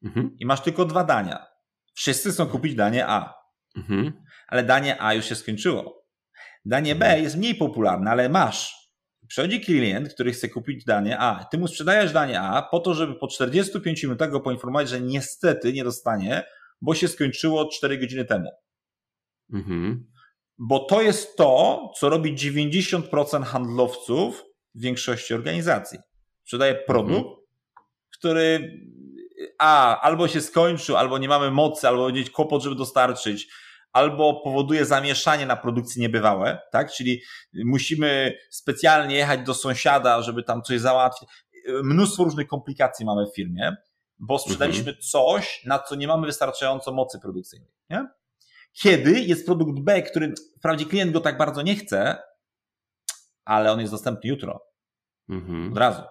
[0.03, 0.35] mhm.
[0.39, 1.45] i masz tylko dwa dania.
[1.93, 3.33] Wszyscy chcą kupić danie A,
[3.77, 4.23] mhm.
[4.47, 6.05] ale danie A już się skończyło.
[6.65, 8.85] Danie B jest mniej popularne, ale masz.
[9.27, 11.45] Przychodzi klient, który chce kupić danie A.
[11.51, 15.73] Ty mu sprzedajesz danie A po to, żeby po 45 minutach go poinformować, że niestety
[15.73, 16.43] nie dostanie,
[16.81, 18.49] bo się skończyło 4 godziny temu.
[19.53, 20.11] Mhm.
[20.57, 24.43] Bo to jest to, co robi 90% handlowców
[24.75, 25.99] w większości organizacji.
[26.43, 27.35] Sprzedaje produkt, mhm.
[28.17, 28.71] który
[29.59, 33.47] a, albo się skończył, albo nie mamy mocy, albo będzie kłopot, żeby dostarczyć,
[33.93, 36.91] albo powoduje zamieszanie na produkcji niebywałe, tak?
[36.91, 37.21] Czyli
[37.53, 41.29] musimy specjalnie jechać do sąsiada, żeby tam coś załatwić.
[41.83, 43.75] Mnóstwo różnych komplikacji mamy w firmie,
[44.19, 44.97] bo sprzedaliśmy mhm.
[45.01, 47.71] coś, na co nie mamy wystarczająco mocy produkcyjnej.
[47.89, 48.07] Nie?
[48.81, 52.17] Kiedy jest produkt B, który wprawdzie klient go tak bardzo nie chce,
[53.45, 54.65] ale on jest dostępny jutro.
[55.29, 55.71] Mhm.
[55.71, 56.01] Od razu.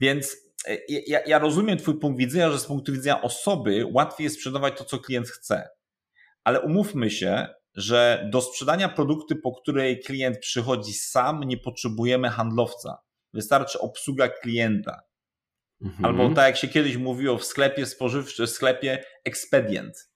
[0.00, 0.36] Więc
[0.68, 4.78] e, ja, ja rozumiem Twój punkt widzenia, że z punktu widzenia osoby łatwiej jest sprzedawać
[4.78, 5.68] to, co klient chce
[6.44, 12.98] ale umówmy się, że do sprzedania produktu, po której klient przychodzi sam, nie potrzebujemy handlowca.
[13.32, 15.00] Wystarczy obsługa klienta.
[15.82, 16.04] Mhm.
[16.04, 20.11] Albo tak jak się kiedyś mówiło w sklepie spożywczym, w sklepie ekspedient.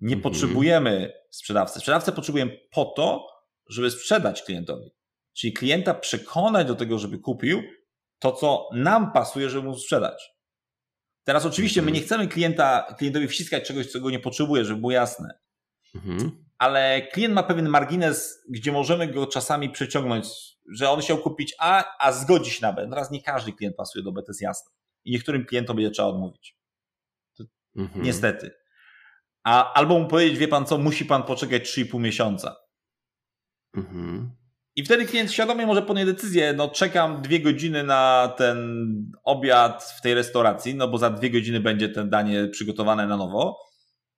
[0.00, 0.22] Nie mhm.
[0.22, 1.80] potrzebujemy sprzedawcy.
[1.80, 3.26] Sprzedawcę potrzebujemy po to,
[3.68, 4.90] żeby sprzedać klientowi.
[5.32, 7.62] Czyli klienta przekonać do tego, żeby kupił
[8.18, 10.30] to, co nam pasuje, żeby mu sprzedać.
[11.24, 11.94] Teraz oczywiście my mhm.
[11.94, 15.38] nie chcemy klienta, klientowi wciskać czegoś, czego nie potrzebuje, żeby było jasne.
[15.94, 16.44] Mhm.
[16.58, 20.26] Ale klient ma pewien margines, gdzie możemy go czasami przeciągnąć,
[20.72, 22.86] że on chciał kupić A, a zgodzi się na B.
[22.90, 24.72] Teraz nie każdy klient pasuje do B, to jest jasne.
[25.04, 26.56] I niektórym klientom będzie trzeba odmówić.
[27.76, 28.04] Mhm.
[28.04, 28.59] Niestety.
[29.44, 32.56] A, albo mu powiedzieć, wie pan co, musi pan poczekać 3,5 miesiąca.
[33.76, 34.30] Mhm.
[34.76, 38.86] I wtedy klient świadomie może podjąć decyzję, no czekam dwie godziny na ten
[39.24, 43.58] obiad w tej restauracji, no bo za dwie godziny będzie ten danie przygotowane na nowo,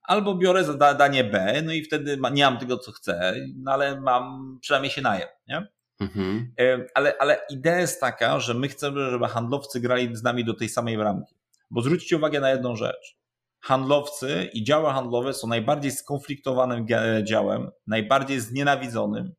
[0.03, 4.01] albo biorę za danie B, no i wtedy nie mam tego, co chcę, no ale
[4.01, 5.67] mam, przynajmniej się najem, nie?
[6.01, 6.55] Mhm.
[6.95, 10.69] Ale, ale idea jest taka, że my chcemy, żeby handlowcy grali z nami do tej
[10.69, 11.35] samej bramki.
[11.71, 13.22] Bo zwróćcie uwagę na jedną rzecz.
[13.63, 16.87] Handlowcy i działy handlowe są najbardziej skonfliktowanym
[17.25, 19.35] działem, najbardziej znienawidzonym,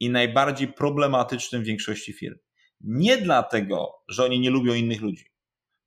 [0.00, 2.38] i najbardziej problematycznym w większości firm.
[2.80, 5.24] Nie dlatego, że oni nie lubią innych ludzi,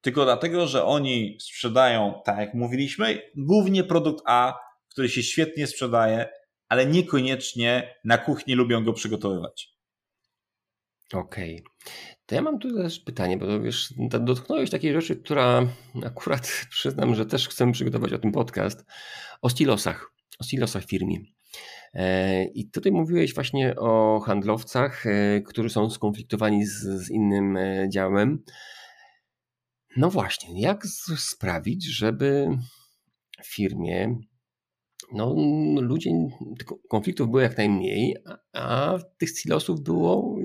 [0.02, 4.60] tylko dlatego, że oni sprzedają, tak jak mówiliśmy, głównie produkt A,
[4.90, 6.30] który się świetnie sprzedaje,
[6.70, 9.70] ale niekoniecznie na kuchni lubią go przygotowywać.
[11.14, 11.64] Okej.
[11.66, 12.17] Okay.
[12.28, 15.68] To ja mam tu też pytanie, bo wiesz, dotknąłeś takiej rzeczy, która
[16.06, 18.86] akurat przyznam, że też chcę przygotować o tym podcast,
[19.42, 21.20] o stilosach, o stilosach firmie.
[22.54, 28.44] I tutaj mówiłeś właśnie o handlowcach, e, którzy są skonfliktowani z, z innym e, działem.
[29.98, 30.86] No właśnie, jak
[31.18, 32.48] sprawić, żeby
[33.44, 34.16] w firmie
[35.14, 35.36] no,
[35.82, 36.12] ludzie,
[36.90, 38.16] konfliktów było jak najmniej,
[38.54, 40.36] a tych silosów było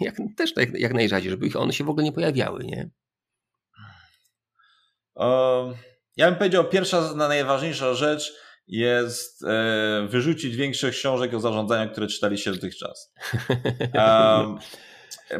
[0.00, 2.90] jak, też jak, jak najrzadziej, żeby ich one się w ogóle nie pojawiały, nie?
[6.16, 8.34] Ja bym powiedział, pierwsza, najważniejsza rzecz,
[8.68, 13.12] jest e, wyrzucić większych książek o zarządzaniu, które czytaliście dotychczas.
[13.94, 14.58] Um,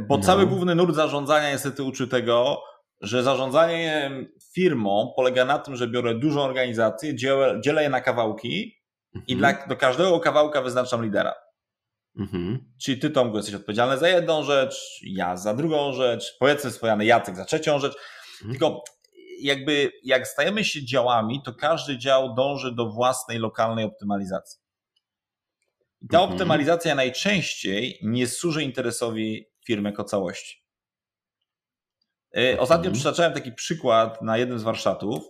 [0.08, 0.22] bo no.
[0.22, 2.62] cały główny nurt zarządzania niestety uczy tego,
[3.00, 4.10] że zarządzanie
[4.54, 8.82] firmą polega na tym, że biorę dużą organizację, dzielę, dzielę je na kawałki
[9.14, 9.26] mhm.
[9.26, 11.34] i dla, do każdego kawałka wyznaczam lidera.
[12.18, 12.72] Mhm.
[12.82, 17.36] Czyli ty, Tomku, jesteś odpowiedzialny za jedną rzecz, ja za drugą rzecz, powiedzmy swojany Jacek
[17.36, 17.96] za trzecią rzecz.
[18.32, 18.50] Mhm.
[18.50, 18.84] Tylko
[19.40, 24.60] jakby jak stajemy się działami, to każdy dział dąży do własnej lokalnej optymalizacji.
[26.02, 26.32] I ta mhm.
[26.32, 30.67] optymalizacja najczęściej nie służy interesowi firmy jako całości.
[32.36, 32.94] E, ostatnio mhm.
[32.94, 35.24] przytaczałem taki przykład na jednym z warsztatów.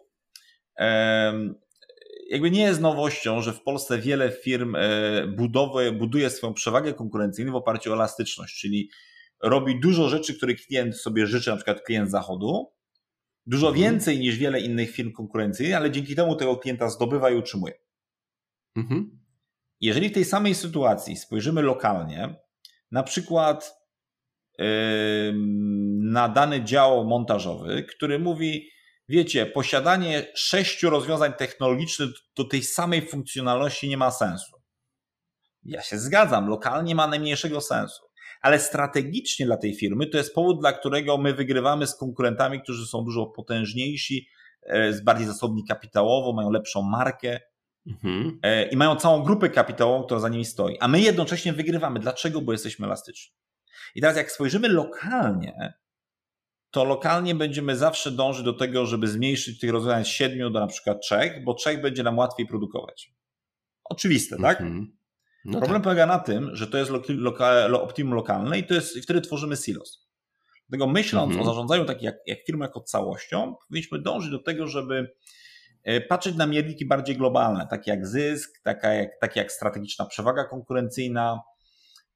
[2.31, 7.53] Jakby nie jest nowością, że w Polsce wiele firm e, budowuje, buduje swoją przewagę konkurencyjną
[7.53, 8.91] w oparciu o elastyczność, czyli
[9.43, 12.73] robi dużo rzeczy, które klient sobie życzy, na przykład klient zachodu,
[13.49, 13.85] Dużo mhm.
[13.85, 17.75] więcej niż wiele innych firm konkurencyjnych, ale dzięki temu tego klienta zdobywa i utrzymuje.
[18.77, 19.21] Mhm.
[19.81, 22.35] Jeżeli w tej samej sytuacji spojrzymy lokalnie,
[22.91, 23.78] na przykład
[25.99, 28.71] na dany dział montażowy, który mówi,
[29.09, 34.57] wiecie, posiadanie sześciu rozwiązań technologicznych do tej samej funkcjonalności nie ma sensu.
[35.65, 38.03] Ja się zgadzam, lokalnie ma najmniejszego sensu.
[38.41, 42.87] Ale strategicznie dla tej firmy to jest powód, dla którego my wygrywamy z konkurentami, którzy
[42.87, 44.29] są dużo potężniejsi,
[44.63, 47.41] e, bardziej zasobni kapitałowo, mają lepszą markę
[47.87, 48.39] mhm.
[48.43, 50.79] E, i mają całą grupę kapitałową, która za nimi stoi.
[50.81, 52.01] A my jednocześnie wygrywamy.
[52.01, 52.41] Dlaczego?
[52.41, 53.35] Bo jesteśmy elastyczni.
[53.95, 55.75] I teraz jak spojrzymy lokalnie,
[56.71, 60.67] to lokalnie będziemy zawsze dążyć do tego, żeby zmniejszyć tych rozwiązań z 7 do na
[60.67, 63.13] przykład 3, bo 3 będzie nam łatwiej produkować.
[63.85, 64.61] Oczywiste, tak?
[64.61, 64.99] Mhm.
[65.45, 65.85] No Problem tak.
[65.85, 69.57] polega na tym, że to jest loka, optimum lokalne i to jest, i wtedy tworzymy
[69.57, 70.09] silos.
[70.69, 71.43] Dlatego myśląc mhm.
[71.43, 75.15] o zarządzaniu takiej jak, jak firmy jako całością, powinniśmy dążyć do tego, żeby
[75.85, 80.45] e, patrzeć na mierniki bardziej globalne, takie jak zysk, taka jak, takie jak strategiczna przewaga
[80.45, 81.41] konkurencyjna,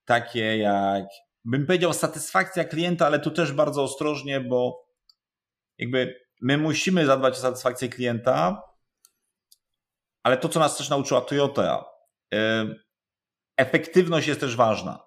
[0.04, 1.04] takie jak
[1.44, 4.88] bym powiedział, satysfakcja klienta, ale tu też bardzo ostrożnie, bo
[5.78, 8.62] jakby my musimy zadbać o satysfakcję klienta,
[10.22, 11.84] ale to, co nas też nauczyła Toyota,
[13.56, 15.04] efektywność jest też ważna.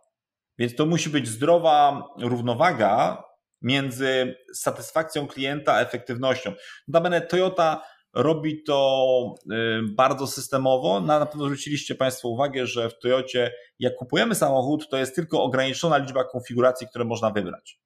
[0.58, 3.24] Więc to musi być zdrowa równowaga
[3.62, 6.54] między satysfakcją klienta a efektywnością.
[6.88, 7.84] Notabene Toyota
[8.15, 9.47] robi to y,
[9.84, 11.01] bardzo systemowo.
[11.01, 15.97] Na pewno zwróciliście Państwo uwagę, że w Toyocie, jak kupujemy samochód, to jest tylko ograniczona
[15.97, 17.80] liczba konfiguracji, które można wybrać.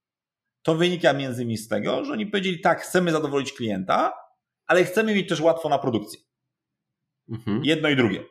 [0.61, 4.13] To wynika między innymi z tego, że oni powiedzieli tak, chcemy zadowolić klienta,
[4.67, 6.19] ale chcemy mieć też łatwo na produkcji.
[7.29, 7.61] Mhm.
[7.63, 8.23] Jedno i drugie.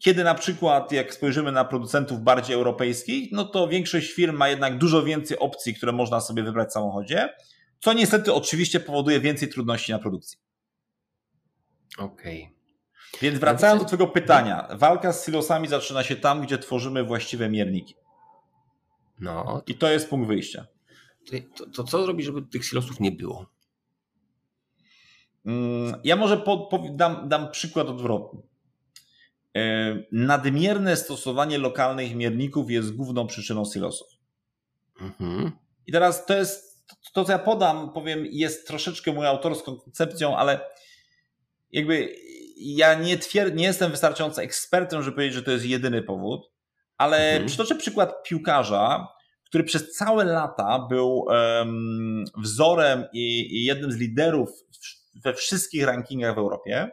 [0.00, 4.78] Kiedy na przykład, jak spojrzymy na producentów bardziej europejskich, no to większość firm ma jednak
[4.78, 7.28] dużo więcej opcji, które można sobie wybrać w samochodzie
[7.80, 10.38] co niestety oczywiście powoduje więcej trudności na produkcji.
[11.98, 12.42] Okej.
[12.42, 12.56] Okay.
[13.22, 17.94] Więc wracając do Twojego pytania, walka z silosami zaczyna się tam, gdzie tworzymy właściwe mierniki.
[19.20, 19.62] No.
[19.66, 20.66] I to jest punkt wyjścia.
[21.56, 23.46] To, to co zrobić, żeby tych silosów nie było?
[25.46, 28.42] Mm, ja może po, po, dam, dam przykład odwrotny.
[29.56, 34.08] E, nadmierne stosowanie lokalnych mierników jest główną przyczyną silosów.
[35.00, 35.52] Mhm.
[35.86, 36.75] I teraz to jest
[37.12, 40.60] to, co ja podam, powiem, jest troszeczkę moją autorską koncepcją, ale
[41.72, 42.16] jakby
[42.56, 46.50] ja nie, twierd- nie jestem wystarczająco ekspertem, żeby powiedzieć, że to jest jedyny powód,
[46.96, 47.46] ale mhm.
[47.46, 49.08] przytoczę przykład piłkarza,
[49.44, 54.50] który przez całe lata był um, wzorem i, i jednym z liderów
[55.24, 56.90] we wszystkich rankingach w Europie.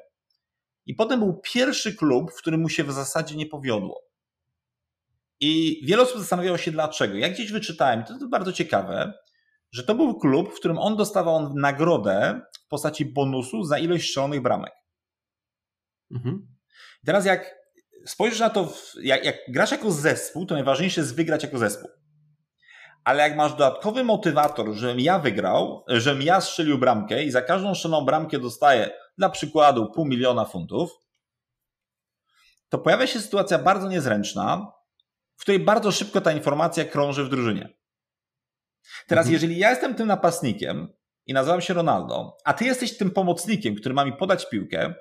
[0.86, 4.02] I potem był pierwszy klub, w którym mu się w zasadzie nie powiodło.
[5.40, 7.18] I wiele osób zastanawiało się dlaczego.
[7.18, 9.14] Jak gdzieś wyczytałem, to jest bardzo ciekawe,
[9.74, 14.42] że to był klub, w którym on dostawał nagrodę w postaci bonusu za ilość strzelonych
[14.42, 14.74] bramek.
[16.12, 16.48] Mhm.
[17.06, 17.56] Teraz jak
[18.06, 21.90] spojrzysz na to, jak, jak grasz jako zespół, to najważniejsze jest wygrać jako zespół.
[23.04, 27.76] Ale jak masz dodatkowy motywator, żebym ja wygrał, żebym ja strzelił bramkę i za każdą
[27.76, 30.92] strzeloną bramkę dostaję dla przykładu pół miliona funtów,
[32.70, 34.72] to pojawia się sytuacja bardzo niezręczna,
[35.36, 37.83] w której bardzo szybko ta informacja krąży w drużynie.
[39.08, 39.34] Teraz, mhm.
[39.34, 40.88] jeżeli ja jestem tym napastnikiem
[41.26, 44.94] i nazywam się Ronaldo, a ty jesteś tym pomocnikiem, który ma mi podać piłkę,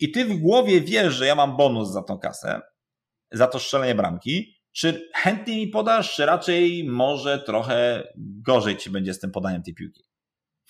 [0.00, 2.60] i ty w głowie wiesz, że ja mam bonus za tą kasę,
[3.32, 9.14] za to strzelenie bramki, czy chętnie mi podasz, czy raczej może trochę gorzej ci będzie
[9.14, 10.04] z tym podaniem tej piłki?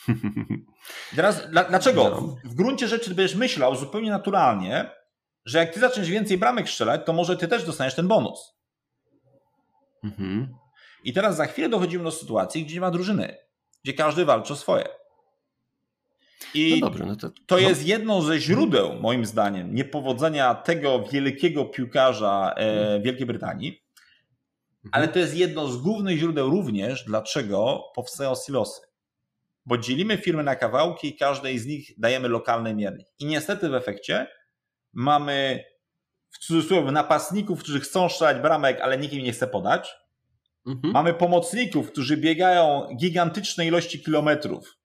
[1.16, 2.04] Teraz, dlaczego?
[2.04, 2.50] No.
[2.50, 4.90] W gruncie rzeczy będziesz myślał zupełnie naturalnie,
[5.44, 8.54] że jak ty zaczniesz więcej bramek strzelać, to może ty też dostaniesz ten bonus.
[10.04, 10.54] Mhm.
[11.04, 13.36] I teraz za chwilę dochodzimy do sytuacji, gdzie nie ma drużyny,
[13.84, 14.88] gdzie każdy walczy o swoje.
[16.54, 17.88] I no dobrze, no to, to jest no.
[17.88, 23.02] jedno ze źródeł, moim zdaniem, niepowodzenia tego wielkiego piłkarza e, mhm.
[23.02, 24.90] Wielkiej Brytanii, mhm.
[24.92, 28.80] ale to jest jedno z głównych źródeł również, dlaczego powstają silosy.
[29.66, 33.06] Bo dzielimy firmy na kawałki i każdej z nich dajemy lokalny miernik.
[33.18, 34.26] I niestety w efekcie
[34.92, 35.64] mamy
[36.30, 40.03] w cudzysłowie napastników, którzy chcą strzelać bramek, ale nikt im nie chce podać
[40.66, 40.92] Mhm.
[40.92, 44.78] Mamy pomocników, którzy biegają gigantyczne ilości kilometrów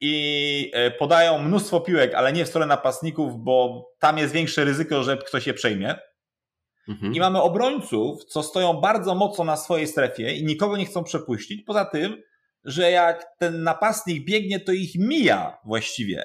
[0.00, 5.02] i e, podają mnóstwo piłek, ale nie w stronę napastników, bo tam jest większe ryzyko,
[5.02, 5.94] że ktoś je przejmie.
[6.88, 7.14] Mhm.
[7.14, 11.62] I mamy obrońców, co stoją bardzo mocno na swojej strefie i nikogo nie chcą przepuścić.
[11.62, 12.22] Poza tym,
[12.64, 16.24] że jak ten napastnik biegnie, to ich mija właściwie.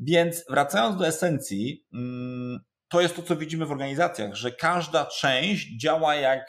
[0.00, 5.80] Więc wracając do esencji, mm, to jest to, co widzimy w organizacjach, że każda część
[5.80, 6.46] działa jak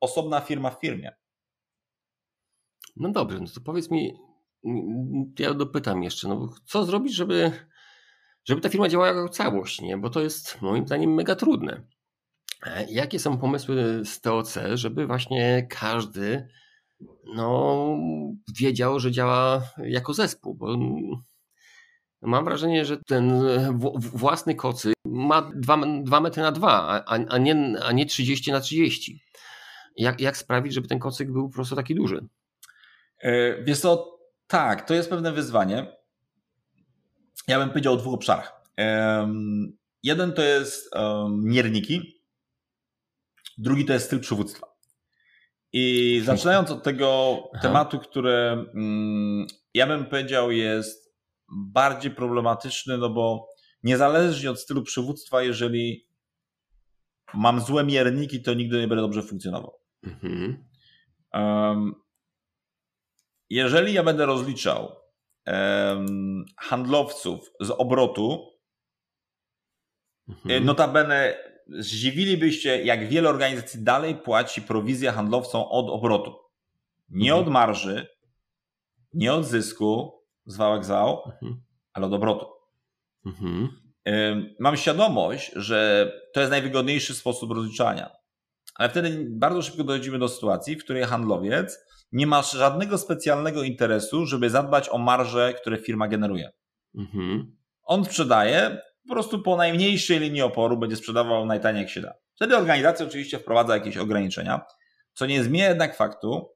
[0.00, 1.16] osobna firma w firmie.
[2.96, 4.14] No dobrze, no to powiedz mi,
[5.38, 7.52] ja dopytam jeszcze, no co zrobić, żeby,
[8.44, 9.98] żeby ta firma działała jako całość, nie?
[9.98, 11.86] Bo to jest moim zdaniem mega trudne.
[12.66, 16.48] E, jakie są pomysły z TOC, żeby właśnie każdy
[17.34, 17.86] no,
[18.58, 20.54] wiedział, że działa jako zespół?
[20.54, 20.76] Bo
[22.22, 23.42] mam wrażenie, że ten
[23.96, 29.22] własny kocy ma 2 metry na 2, a, nie, a nie 30 na 30.
[30.00, 32.26] Jak, jak sprawić, żeby ten kocyk był po prostu taki duży?
[33.18, 35.96] E, wiesz co, tak, to jest pewne wyzwanie.
[37.48, 38.62] Ja bym powiedział o dwóch obszarach.
[40.02, 40.90] Jeden to jest
[41.30, 42.22] mierniki,
[43.58, 44.66] drugi to jest styl przywództwa.
[45.72, 47.62] I zaczynając od tego Aha.
[47.62, 48.32] tematu, który
[48.74, 51.14] mm, ja bym powiedział jest
[51.48, 53.48] bardziej problematyczny, no bo
[53.82, 56.08] niezależnie od stylu przywództwa, jeżeli
[57.34, 59.79] mam złe mierniki, to nigdy nie będę dobrze funkcjonował.
[60.02, 60.64] Mhm.
[61.34, 61.94] Um,
[63.50, 64.96] jeżeli ja będę rozliczał
[65.46, 68.50] um, handlowców z obrotu,
[70.28, 70.64] mhm.
[70.64, 76.34] notabene zdziwilibyście, jak wiele organizacji dalej płaci prowizję handlowcom od obrotu.
[77.08, 77.46] Nie mhm.
[77.46, 78.06] od marży,
[79.14, 81.62] nie od zysku, zwałek zwał, mhm.
[81.92, 82.46] ale od obrotu.
[83.26, 83.68] Mhm.
[84.58, 88.19] Mam świadomość, że to jest najwygodniejszy sposób rozliczania.
[88.80, 91.78] Ale wtedy bardzo szybko dochodzimy do sytuacji, w której handlowiec
[92.12, 96.50] nie ma żadnego specjalnego interesu, żeby zadbać o marże, które firma generuje.
[96.94, 97.56] Mhm.
[97.82, 102.14] On sprzedaje po prostu po najmniejszej linii oporu, będzie sprzedawał najtaniej jak się da.
[102.34, 104.60] Wtedy organizacja oczywiście wprowadza jakieś ograniczenia,
[105.14, 106.50] co nie zmienia jednak faktu,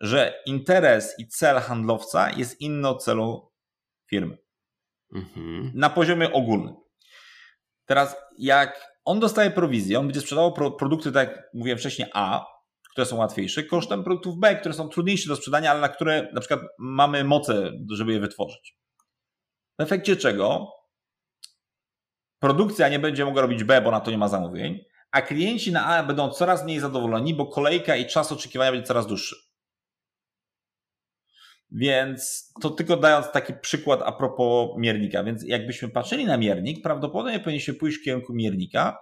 [0.00, 3.52] że interes i cel handlowca jest inny od celu
[4.06, 4.38] firmy.
[5.14, 5.72] Mhm.
[5.74, 6.74] Na poziomie ogólnym.
[7.86, 12.46] Teraz, jak on dostaje prowizję, on będzie sprzedawał pro, produkty, tak jak mówiłem wcześniej, A,
[12.90, 16.40] które są łatwiejsze, kosztem produktów B, które są trudniejsze do sprzedania, ale na które na
[16.40, 18.76] przykład mamy moce, żeby je wytworzyć.
[19.78, 20.72] W efekcie czego
[22.38, 24.78] produkcja nie będzie mogła robić B, bo na to nie ma zamówień,
[25.10, 29.06] a klienci na A będą coraz mniej zadowoleni, bo kolejka i czas oczekiwania będzie coraz
[29.06, 29.51] dłuższy.
[31.74, 35.24] Więc to tylko dając taki przykład a propos miernika.
[35.24, 38.98] Więc jakbyśmy patrzyli na miernik, prawdopodobnie powinniśmy pójść w kierunku miernika,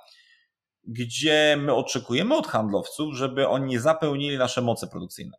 [0.85, 5.37] gdzie my oczekujemy od handlowców, żeby oni zapełnili nasze moce produkcyjne.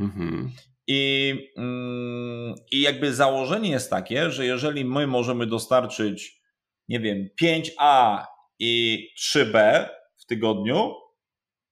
[0.00, 0.52] Mhm.
[0.86, 6.40] I, mm, I jakby założenie jest takie, że jeżeli my możemy dostarczyć,
[6.88, 8.24] nie wiem, 5A
[8.58, 10.94] i 3B w tygodniu,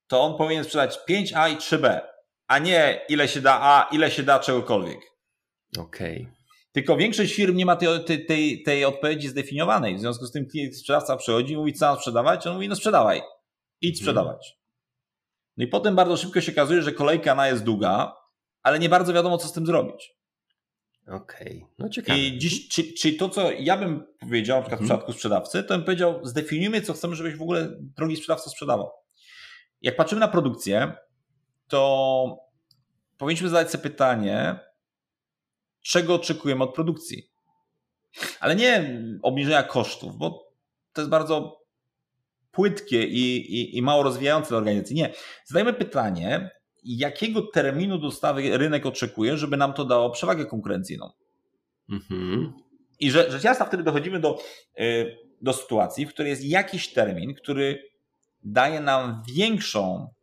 [0.07, 2.01] to on powinien sprzedać 5A i 3B
[2.51, 5.01] a nie ile się da A, ile się da czegokolwiek.
[5.79, 6.23] Okej.
[6.23, 6.33] Okay.
[6.73, 9.97] Tylko większość firm nie ma tej, tej, tej, odpowiedzi zdefiniowanej.
[9.97, 12.47] W związku z tym klient, sprzedawca przychodzi i mówi, co mam sprzedawać?
[12.47, 13.23] On mówi, no sprzedawaj.
[13.81, 13.97] Idź mhm.
[13.97, 14.59] sprzedawać.
[15.57, 18.13] No i potem bardzo szybko się okazuje, że kolejka na jest długa,
[18.63, 20.15] ale nie bardzo wiadomo, co z tym zrobić.
[21.09, 21.75] Okej, okay.
[21.79, 22.19] no ciekawe.
[22.19, 24.89] I dziś, czyli, czyli to, co ja bym powiedział, na przykład w mhm.
[24.89, 28.91] przypadku sprzedawcy, to bym powiedział, zdefiniujmy, co chcemy, żebyś w ogóle drogi sprzedawca sprzedawał.
[29.83, 30.93] Jak patrzymy na produkcję,
[31.71, 32.37] to
[33.19, 34.59] powinniśmy zadać sobie pytanie,
[35.83, 37.31] czego oczekujemy od produkcji.
[38.41, 40.53] Ale nie obniżenia kosztów, bo
[40.93, 41.61] to jest bardzo
[42.51, 44.97] płytkie i, i, i mało rozwijające dla organizacji.
[44.97, 45.13] Nie.
[45.45, 46.51] Zadajmy pytanie,
[46.85, 51.11] jakiego terminu dostawy rynek oczekuje, żeby nam to dało przewagę konkurencyjną.
[51.91, 52.53] Mhm.
[53.01, 54.39] I że, rzecz jasna wtedy dochodzimy do,
[54.81, 57.91] y, do sytuacji, w której jest jakiś termin, który
[58.45, 60.15] daje nam większą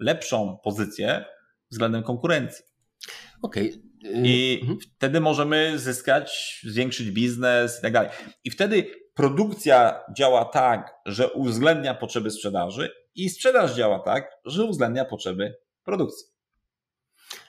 [0.00, 1.24] lepszą pozycję
[1.70, 2.64] względem konkurencji.
[3.42, 3.68] Okej.
[3.68, 3.84] Okay.
[4.24, 4.78] I mhm.
[4.96, 8.10] wtedy możemy zyskać, zwiększyć biznes i tak dalej.
[8.44, 15.04] I wtedy produkcja działa tak, że uwzględnia potrzeby sprzedaży i sprzedaż działa tak, że uwzględnia
[15.04, 16.26] potrzeby produkcji.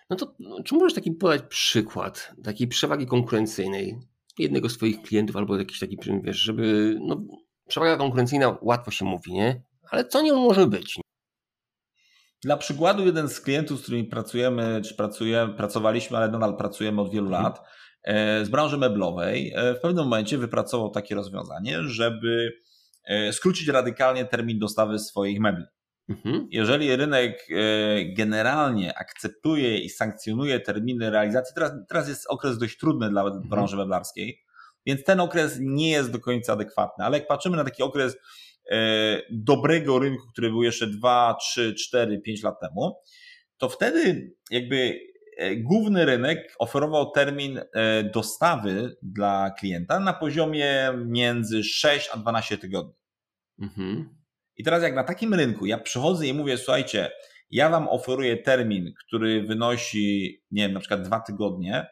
[0.09, 3.99] No to no, czy możesz taki podać przykład takiej przewagi konkurencyjnej
[4.39, 7.23] jednego z Twoich klientów albo jakiś taki, wiesz, żeby, no,
[7.67, 9.63] przewaga konkurencyjna łatwo się mówi, nie?
[9.91, 10.99] Ale co nią może być?
[12.45, 17.11] Dla przykładu, jeden z klientów, z którymi pracujemy, czy pracujemy, pracowaliśmy, ale nadal pracujemy od
[17.11, 17.61] wielu lat,
[18.03, 22.53] e, z branży meblowej, e, w pewnym momencie wypracował takie rozwiązanie, żeby
[23.05, 25.63] e, skrócić radykalnie termin dostawy swoich mebli.
[26.09, 26.47] Mhm.
[26.51, 27.47] Jeżeli rynek
[28.17, 33.49] generalnie akceptuje i sankcjonuje terminy realizacji, teraz, teraz jest okres dość trudny dla mhm.
[33.49, 34.43] branży meblarskiej,
[34.85, 38.17] więc ten okres nie jest do końca adekwatny, ale jak patrzymy na taki okres
[39.31, 42.95] dobrego rynku, który był jeszcze 2, 3, 4, 5 lat temu,
[43.57, 44.99] to wtedy jakby
[45.37, 52.57] e, główny rynek oferował termin e, dostawy dla klienta na poziomie między 6 a 12
[52.57, 52.93] tygodni.
[53.61, 54.09] Mhm.
[54.57, 57.11] I teraz jak na takim rynku ja przychodzę i mówię, słuchajcie,
[57.49, 61.87] ja wam oferuję termin, który wynosi, nie wiem, na przykład dwa tygodnie,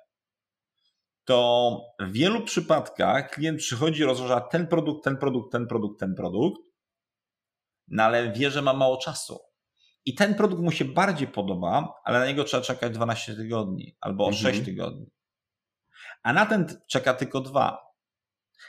[1.26, 6.16] to w wielu przypadkach klient przychodzi i rozważa ten produkt, ten produkt, ten produkt, ten
[6.16, 6.74] produkt
[7.88, 9.40] no ale wie, że ma mało czasu.
[10.06, 14.28] I ten produkt mu się bardziej podoba, ale na niego trzeba czekać 12 tygodni albo
[14.28, 14.54] mhm.
[14.54, 15.12] 6 tygodni.
[16.24, 17.94] A na ten czeka tylko dwa.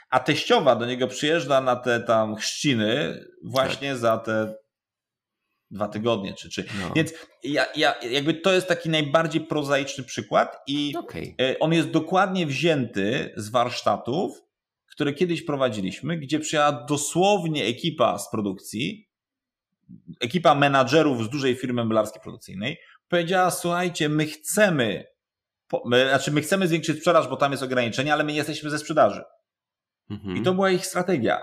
[0.09, 3.97] A teściowa do niego przyjeżdża na te tam chrzciny właśnie tak.
[3.97, 4.55] za te
[5.71, 6.65] dwa tygodnie, czy, czy.
[6.81, 6.91] No.
[6.95, 7.13] Więc
[7.43, 11.35] ja, ja, jakby to jest taki najbardziej prozaiczny przykład i okay.
[11.41, 14.41] E, on jest dokładnie wzięty z warsztatów,
[14.91, 19.09] które kiedyś prowadziliśmy, gdzie przyjechała dosłownie ekipa z produkcji,
[20.19, 22.77] ekipa menadżerów z dużej firmy meblarskiej produkcyjnej,
[23.09, 25.05] powiedziała, słuchajcie, my chcemy,
[25.85, 28.79] my, znaczy my chcemy zwiększyć sprzedaż, bo tam jest ograniczenie, ale my nie jesteśmy ze
[28.79, 29.23] sprzedaży.
[30.09, 30.37] Mhm.
[30.37, 31.41] I to była ich strategia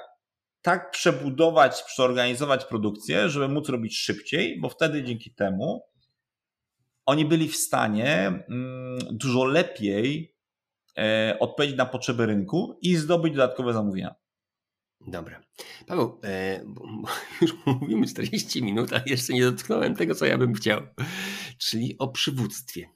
[0.63, 5.83] tak przebudować, przeorganizować produkcję, żeby móc robić szybciej, bo wtedy dzięki temu
[7.07, 10.37] oni byli w stanie mm, dużo lepiej
[10.99, 14.15] e, odpowiedzieć na potrzeby rynku i zdobyć dodatkowe zamówienia.
[15.07, 15.43] Dobra.
[15.87, 16.65] Paweł, e,
[17.41, 20.81] już mówimy 40 minut, a jeszcze nie dotknąłem tego, co ja bym chciał,
[21.59, 22.91] czyli o przywództwie.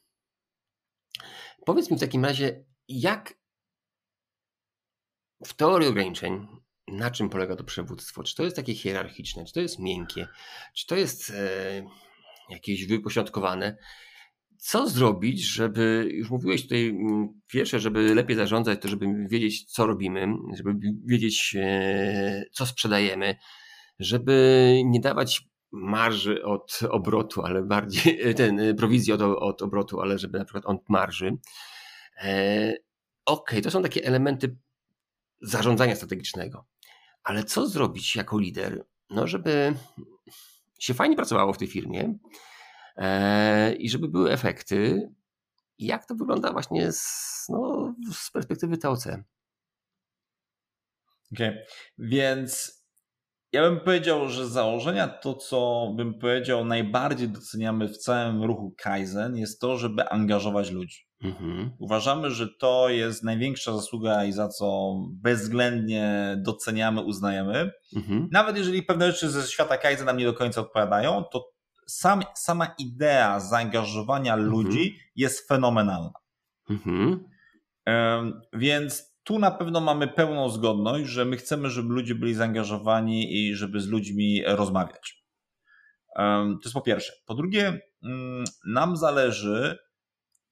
[1.65, 3.35] Powiedz mi w takim razie, jak
[5.45, 6.47] w teorii ograniczeń
[6.89, 8.23] na czym polega to przywództwo?
[8.23, 10.29] Czy to jest takie hierarchiczne, czy to jest miękkie,
[10.75, 11.83] czy to jest e,
[12.51, 13.77] jakieś wypośrodkowane?
[14.59, 19.87] Co zrobić, żeby, już mówiłeś tutaj mm, pierwsze, żeby lepiej zarządzać, to żeby wiedzieć, co
[19.87, 20.27] robimy,
[20.57, 20.75] żeby
[21.07, 23.37] wiedzieć, e, co sprzedajemy,
[23.99, 30.01] żeby nie dawać marży od obrotu, ale bardziej e, ten e, prowizji od, od obrotu,
[30.01, 31.37] ale żeby na przykład od marży.
[32.23, 32.87] E,
[33.27, 34.57] Okej, okay, to są takie elementy
[35.43, 36.67] zarządzania strategicznego.
[37.27, 39.75] Ale co zrobić jako lider, no żeby
[40.79, 42.19] się fajnie pracowało w tej firmie
[42.97, 45.11] e, i żeby były efekty?
[45.79, 49.07] Jak to wygląda właśnie z, no, z perspektywy TOC?
[51.33, 51.65] Okay.
[51.99, 52.83] więc
[53.53, 59.37] ja bym powiedział, że założenia to, co bym powiedział najbardziej doceniamy w całym ruchu Kaizen,
[59.37, 61.06] jest to, żeby angażować ludzi.
[61.23, 61.71] Mhm.
[61.79, 67.71] Uważamy, że to jest największa zasługa i za co bezwzględnie doceniamy, uznajemy.
[67.97, 68.29] Mhm.
[68.33, 71.51] Nawet jeżeli pewne rzeczy ze świata Kaizen nam nie do końca odpowiadają, to
[71.87, 74.51] sam, sama idea zaangażowania mhm.
[74.51, 76.13] ludzi jest fenomenalna.
[76.71, 77.25] Mhm.
[78.53, 83.55] Więc tu na pewno mamy pełną zgodność, że my chcemy, żeby ludzie byli zaangażowani i
[83.55, 85.27] żeby z ludźmi rozmawiać.
[86.17, 87.13] To jest po pierwsze.
[87.27, 89.79] Po drugie, mm, nam zależy,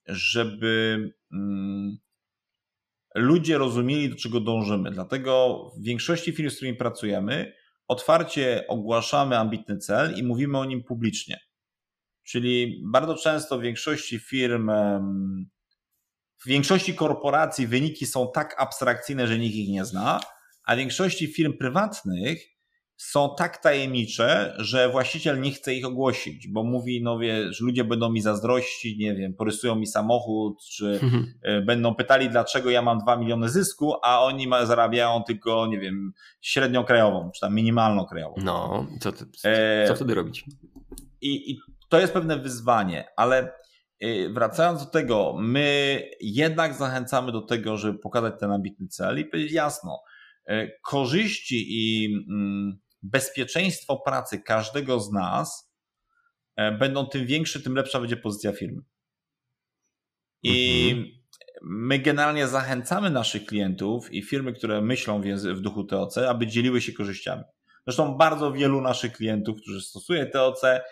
[0.07, 0.98] żeby
[1.32, 1.96] mm,
[3.14, 4.90] ludzie rozumieli, do czego dążymy.
[4.90, 7.52] Dlatego w większości firm, z którymi pracujemy,
[7.88, 11.40] otwarcie ogłaszamy ambitny cel i mówimy o nim publicznie.
[12.22, 14.70] Czyli bardzo często w większości firm,
[16.38, 20.20] w większości korporacji wyniki są tak abstrakcyjne, że nikt ich nie zna,
[20.64, 22.53] a w większości firm prywatnych
[23.11, 28.11] są tak tajemnicze, że właściciel nie chce ich ogłosić, bo mówi, no wiesz, ludzie będą
[28.11, 31.34] mi zazdrościć, nie wiem, porysują mi samochód, czy mhm.
[31.42, 36.12] e, będą pytali, dlaczego ja mam 2 miliony zysku, a oni zarabiają tylko, nie wiem,
[36.40, 38.34] średnią krajową, czy tam minimalną krajową.
[38.44, 40.44] No, co, ty, e, co wtedy robić?
[41.20, 43.52] I, I to jest pewne wyzwanie, ale
[44.00, 49.24] e, wracając do tego, my jednak zachęcamy do tego, żeby pokazać ten ambitny cel i
[49.24, 50.02] powiedzieć jasno,
[50.82, 55.72] korzyści i mm, bezpieczeństwo pracy każdego z nas
[56.57, 58.82] e, będą tym większe, tym lepsza będzie pozycja firmy.
[60.42, 61.09] I mhm.
[61.62, 66.80] my generalnie zachęcamy naszych klientów i firmy, które myślą w, w duchu TOC, aby dzieliły
[66.80, 67.42] się korzyściami.
[67.86, 70.82] Zresztą bardzo wielu naszych klientów, którzy stosuje TOC, e,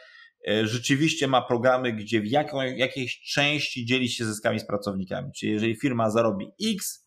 [0.67, 5.33] rzeczywiście ma programy, gdzie w jaką, jakiejś części dzieli się zyskami z pracownikami.
[5.33, 7.07] Czyli jeżeli firma zarobi X,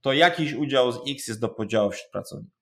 [0.00, 2.61] to jakiś udział z X jest do podziału wśród pracowników.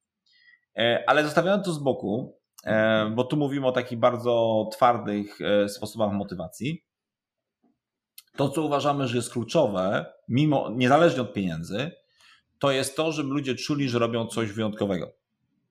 [0.77, 5.69] E, ale zostawiając to z boku, e, bo tu mówimy o takich bardzo twardych e,
[5.69, 6.85] sposobach motywacji,
[8.37, 11.91] to co uważamy, że jest kluczowe, mimo, niezależnie od pieniędzy,
[12.59, 15.13] to jest to, żeby ludzie czuli, że robią coś wyjątkowego.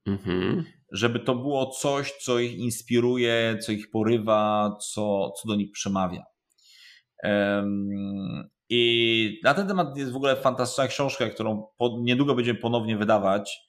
[0.05, 0.63] Mhm.
[0.91, 6.23] Żeby to było coś, co ich inspiruje, co ich porywa, co, co do nich przemawia.
[8.69, 11.67] I na ten temat jest w ogóle fantastyczna książka, którą
[12.01, 13.68] niedługo będziemy ponownie wydawać,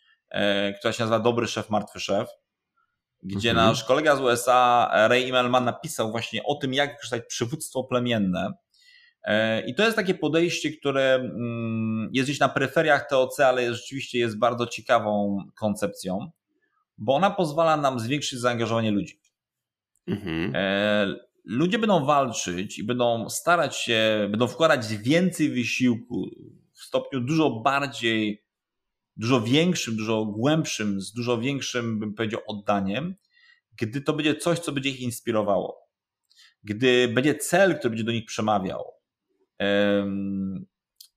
[0.79, 2.29] która się nazywa Dobry Szef, Martwy Szef,
[3.23, 3.69] gdzie mhm.
[3.69, 8.53] nasz kolega z USA, Ray Immelman, napisał właśnie o tym, jak wykorzystać przywództwo plemienne.
[9.23, 14.19] E, I to jest takie podejście, które mm, jest gdzieś na peryferiach TOC, ale rzeczywiście
[14.19, 16.31] jest bardzo ciekawą koncepcją,
[16.99, 19.21] bo ona pozwala nam zwiększyć zaangażowanie ludzi.
[20.07, 20.53] Mhm.
[20.55, 21.07] E,
[21.45, 26.31] ludzie będą walczyć i będą starać się, będą wkładać więcej wysiłku
[26.73, 28.45] w stopniu dużo bardziej
[29.21, 33.15] dużo większym, dużo głębszym, z dużo większym, bym powiedział, oddaniem,
[33.77, 35.89] gdy to będzie coś, co będzie ich inspirowało,
[36.65, 38.85] gdy będzie cel, który będzie do nich przemawiał,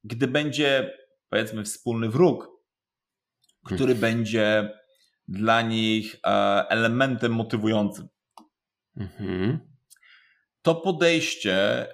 [0.03, 0.97] gdy będzie,
[1.29, 2.49] powiedzmy, wspólny wróg,
[3.65, 4.01] który hmm.
[4.01, 4.73] będzie
[5.27, 6.29] dla nich e,
[6.69, 8.07] elementem motywującym.
[8.97, 9.59] Mhm.
[10.61, 11.87] To podejście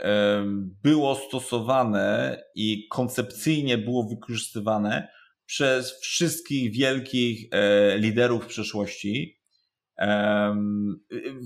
[0.84, 5.19] było stosowane i koncepcyjnie było wykorzystywane
[5.50, 9.40] przez wszystkich wielkich e, liderów przeszłości,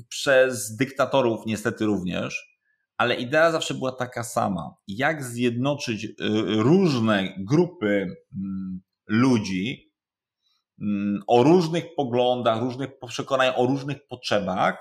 [0.10, 2.58] przez dyktatorów niestety również,
[2.98, 4.76] ale idea zawsze była taka sama.
[4.88, 6.10] Jak zjednoczyć e,
[6.48, 9.94] różne grupy mm, ludzi
[10.82, 14.78] mm, o różnych poglądach, różnych przekonaniach, o różnych potrzebach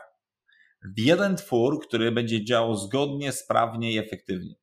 [0.97, 4.55] w jeden twór, który będzie działał zgodnie, sprawnie i efektywnie.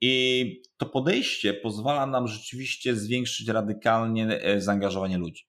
[0.00, 5.46] I to podejście pozwala nam rzeczywiście zwiększyć radykalnie e, zaangażowanie ludzi.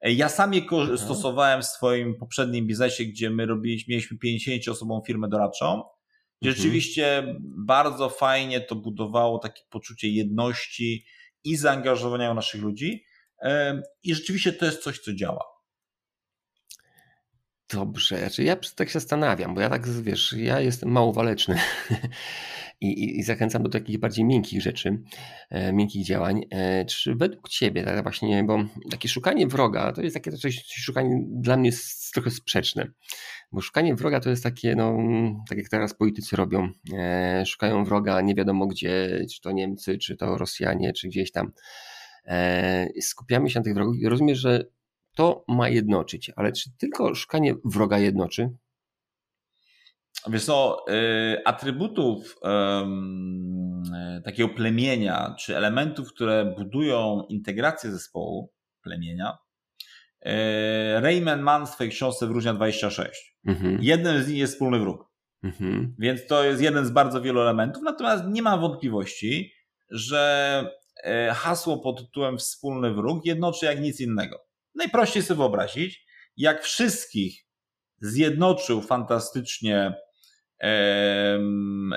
[0.00, 0.98] E, ja sam je mhm.
[0.98, 5.66] stosowałem w swoim poprzednim biznesie, gdzie my robiliśmy, mieliśmy 50-osobową firmę doradczą.
[5.66, 5.92] Mhm.
[6.42, 7.36] Rzeczywiście
[7.66, 11.04] bardzo fajnie to budowało takie poczucie jedności
[11.44, 13.04] i zaangażowania naszych ludzi.
[14.02, 15.44] I rzeczywiście to jest coś, co działa.
[17.72, 21.58] Dobrze, znaczy ja tak się zastanawiam, bo ja tak, wiesz, ja jestem mało waleczny
[22.84, 25.02] i, i, zachęcam do takich bardziej miękkich rzeczy,
[25.50, 26.40] e, miękkich działań.
[26.50, 28.58] E, czy według Ciebie, tak właśnie, bo
[28.90, 31.70] takie szukanie wroga, to jest takie coś, szukanie dla mnie
[32.14, 32.86] trochę sprzeczne,
[33.52, 34.96] bo szukanie wroga to jest takie, no,
[35.48, 40.16] tak jak teraz politycy robią, e, szukają wroga nie wiadomo gdzie, czy to Niemcy, czy
[40.16, 41.52] to Rosjanie, czy gdzieś tam.
[43.00, 44.64] Skupiamy się na tych wrogach i rozumiem, że
[45.14, 48.50] to ma jednoczyć, ale czy tylko szukanie wroga jednoczy?
[50.28, 52.36] Wiesz co, y, atrybutów
[54.24, 58.52] takiego plemienia, czy elementów, które budują integrację zespołu
[58.82, 59.38] plemienia,
[60.26, 60.30] y,
[61.00, 63.36] Raymond Mann w swojej książce Wróżnia 26.
[63.46, 63.78] Mhm.
[63.82, 65.14] Jednym z nich jest wspólny wróg.
[65.42, 65.94] Mhm.
[65.98, 69.52] Więc to jest jeden z bardzo wielu elementów, natomiast nie ma wątpliwości,
[69.90, 70.64] że
[70.98, 74.38] y, hasło pod tytułem wspólny wróg jednoczy jak nic innego.
[74.74, 76.06] Najprościej sobie wyobrazić,
[76.36, 77.46] jak wszystkich
[78.00, 79.94] zjednoczył fantastycznie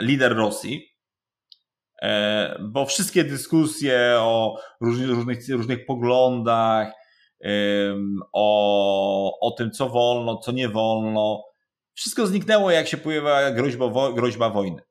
[0.02, 0.96] lider Rosji,
[2.02, 6.92] e, bo wszystkie dyskusje o różnych, różnych, poglądach,
[8.34, 11.44] o, o tym, co wolno, co nie wolno,
[11.94, 14.82] wszystko zniknęło, jak się pojawiła groźba, groźba wojny.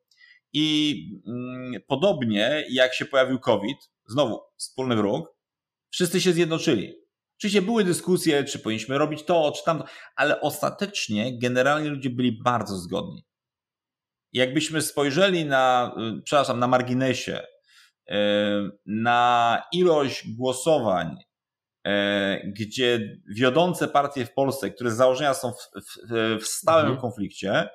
[0.53, 0.95] I
[1.27, 5.35] mm, podobnie jak się pojawił COVID, znowu wspólny wróg,
[5.89, 6.93] wszyscy się zjednoczyli.
[7.39, 12.75] Oczywiście były dyskusje, czy powinniśmy robić to, czy tamto, ale ostatecznie generalnie ludzie byli bardzo
[12.75, 13.25] zgodni.
[14.37, 17.41] Jakbyśmy spojrzeli na, y, przepraszam, na marginesie,
[18.09, 18.13] y,
[18.85, 21.17] na ilość głosowań,
[21.87, 21.91] y,
[22.57, 27.01] gdzie wiodące partie w Polsce, które z założenia są w, w, w stałym mhm.
[27.01, 27.69] konflikcie,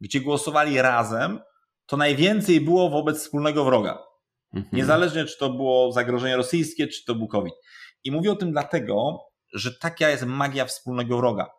[0.00, 1.40] gdzie głosowali razem,
[1.86, 3.98] to najwięcej było wobec wspólnego wroga.
[4.54, 4.76] Mhm.
[4.76, 7.54] Niezależnie, czy to było zagrożenie rosyjskie, czy to był COVID.
[8.04, 9.18] I mówię o tym dlatego,
[9.54, 11.50] że taka jest magia wspólnego wroga.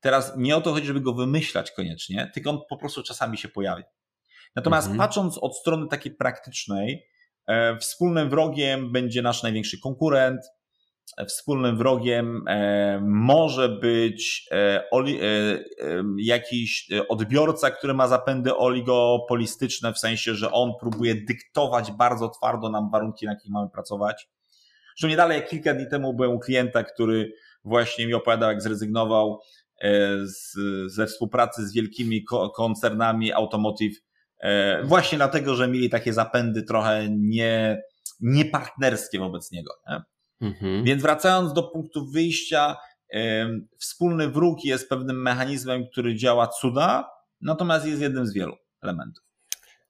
[0.00, 3.48] Teraz nie o to chodzi, żeby go wymyślać koniecznie, tylko on po prostu czasami się
[3.48, 3.84] pojawia.
[4.56, 4.98] Natomiast mhm.
[4.98, 7.06] patrząc od strony takiej praktycznej,
[7.46, 10.40] e, wspólnym wrogiem będzie nasz największy konkurent,
[11.18, 14.48] e, wspólnym wrogiem e, może być
[16.18, 22.90] jakiś odbiorca, który ma zapędy oligopolistyczne, w sensie, że on próbuje dyktować bardzo twardo nam
[22.90, 24.28] warunki, na jakich mamy pracować.
[24.98, 27.32] Zresztą nie dalej jak kilka dni temu byłem u klienta, który
[27.64, 29.40] właśnie mi opowiadał, jak zrezygnował
[30.24, 30.52] z,
[30.86, 32.24] ze współpracy z wielkimi
[32.54, 33.96] koncernami automotive,
[34.84, 37.82] właśnie dlatego, że mieli takie zapędy trochę nie,
[38.20, 39.72] niepartnerskie wobec niego.
[39.88, 40.00] Nie?
[40.48, 40.84] Mhm.
[40.84, 42.76] Więc wracając do punktu wyjścia,
[43.14, 47.10] e, wspólny wróg jest pewnym mechanizmem, który działa cuda,
[47.40, 49.24] natomiast jest jednym z wielu elementów.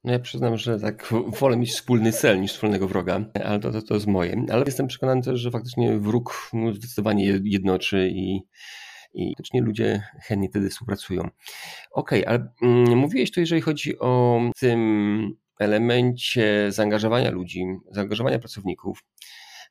[0.03, 3.81] No ja przyznam, że tak wolę mieć wspólny cel niż wspólnego wroga, ale to, to,
[3.81, 4.45] to jest moje.
[4.51, 8.41] Ale jestem przekonany też, że faktycznie wróg zdecydowanie jednoczy i,
[9.13, 11.21] i faktycznie ludzie chętnie wtedy współpracują.
[11.91, 19.03] Okej, okay, ale mm, mówiłeś tu, jeżeli chodzi o tym elemencie zaangażowania ludzi, zaangażowania pracowników,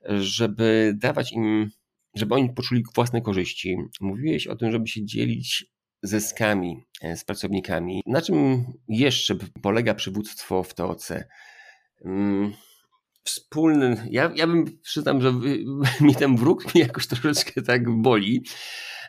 [0.09, 1.70] żeby dawać im,
[2.14, 3.76] żeby oni poczuli własne korzyści.
[4.01, 5.66] Mówiłeś o tym, żeby się dzielić
[6.03, 8.03] zyskami e, z pracownikami.
[8.07, 11.12] Na czym jeszcze polega przywództwo w TOC?
[13.25, 15.33] Wspólny, ja, ja bym przyznam, że
[16.07, 18.43] mi ten wróg mnie jakoś troszeczkę tak boli.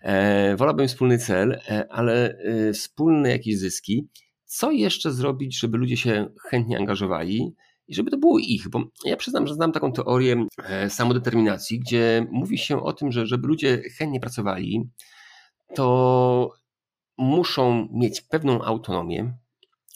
[0.02, 4.08] E, wolałbym wspólny cel, e, ale e, wspólne jakieś zyski.
[4.46, 7.56] Co jeszcze zrobić, żeby ludzie się chętnie angażowali
[7.88, 8.70] i żeby to było ich?
[8.70, 10.48] Bo ja przyznam, że znam taką teorię
[10.90, 14.90] samodeterminacji, gdzie mówi się o tym, że żeby ludzie chętnie pracowali,
[15.76, 16.52] to
[17.18, 19.34] muszą mieć pewną autonomię,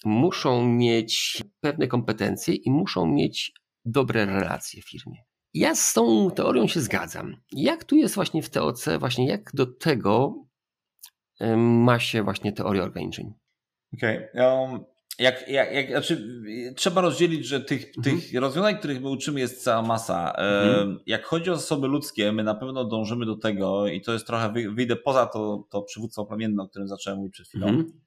[0.05, 3.51] muszą mieć pewne kompetencje i muszą mieć
[3.85, 5.17] dobre relacje w firmie.
[5.53, 7.37] Ja z tą teorią się zgadzam.
[7.51, 10.35] Jak tu jest właśnie w TOC, właśnie jak do tego
[11.57, 13.33] ma się właśnie teoria ograniczeń?
[13.93, 14.29] Okej.
[14.33, 14.47] Okay.
[14.47, 14.83] Um,
[15.19, 16.43] jak, jak, jak, znaczy,
[16.75, 18.03] trzeba rozdzielić, że tych, mhm.
[18.03, 20.33] tych rozwiązań, których my uczymy, jest cała masa.
[20.33, 20.99] Mhm.
[21.05, 24.53] Jak chodzi o zasoby ludzkie, my na pewno dążymy do tego, i to jest trochę,
[24.75, 27.67] wyjdę poza to, to przywództwo plemienne, o którym zacząłem mówić przed chwilą.
[27.67, 28.01] Mhm.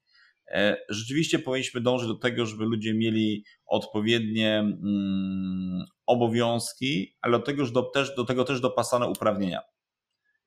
[0.48, 7.66] E, rzeczywiście powinniśmy dążyć do tego, żeby ludzie mieli odpowiednie mm, obowiązki, ale do tego,
[7.66, 9.60] do, też, do tego też dopasane uprawnienia.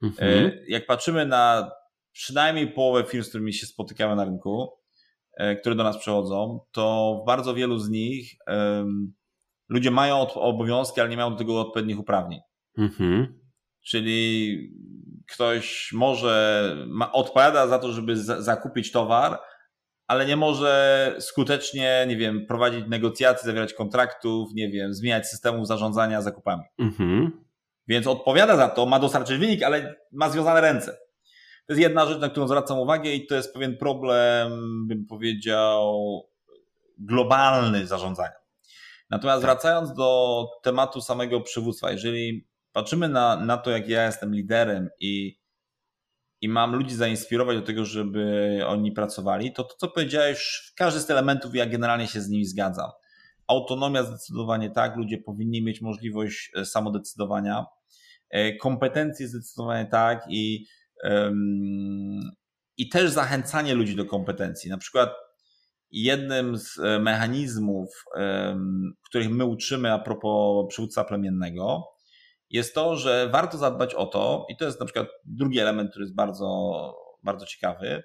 [0.03, 0.51] E, mhm.
[0.67, 1.71] Jak patrzymy na
[2.11, 4.79] przynajmniej połowę firm, z którymi się spotykamy na rynku,
[5.39, 9.13] E, które do nas przychodzą, to w bardzo wielu z nich um,
[9.69, 12.39] ludzie mają obowiązki, ale nie mają do tego odpowiednich uprawnień.
[12.77, 13.39] Mhm.
[13.85, 14.57] Czyli
[15.31, 19.39] ktoś może ma, odpowiada za to, żeby za, zakupić towar,
[20.09, 26.21] ale nie może skutecznie, nie wiem, prowadzić negocjacji, zawierać kontraktów, nie wiem, zmieniać systemów zarządzania
[26.21, 26.63] zakupami.
[26.79, 27.31] Mhm.
[27.87, 30.91] Więc odpowiada za to, ma dostarczyć wynik, ale ma związane ręce.
[31.67, 34.51] To jest jedna rzecz, na którą zwracam uwagę i to jest pewien problem,
[34.87, 35.99] bym powiedział,
[36.97, 38.39] globalny zarządzania.
[39.09, 39.51] Natomiast tak.
[39.51, 45.38] wracając do tematu samego przywództwa, jeżeli patrzymy na, na to, jak ja jestem liderem i,
[46.41, 51.05] i mam ludzi zainspirować do tego, żeby oni pracowali, to to, co powiedziałeś, każdy z
[51.05, 52.89] tych elementów, ja generalnie się z nimi zgadzam.
[53.47, 57.65] Autonomia zdecydowanie tak, ludzie powinni mieć możliwość e, samodecydowania.
[58.29, 60.65] E, kompetencje zdecydowanie tak i
[62.77, 64.69] i też zachęcanie ludzi do kompetencji.
[64.69, 65.09] Na przykład
[65.91, 68.05] jednym z e, mechanizmów,
[69.05, 71.87] których my uczymy a propos przywódca plemiennego,
[72.49, 76.03] jest to, że warto zadbać o to, i to jest na przykład drugi element, który
[76.03, 76.47] jest bardzo,
[77.23, 78.03] bardzo ciekawy,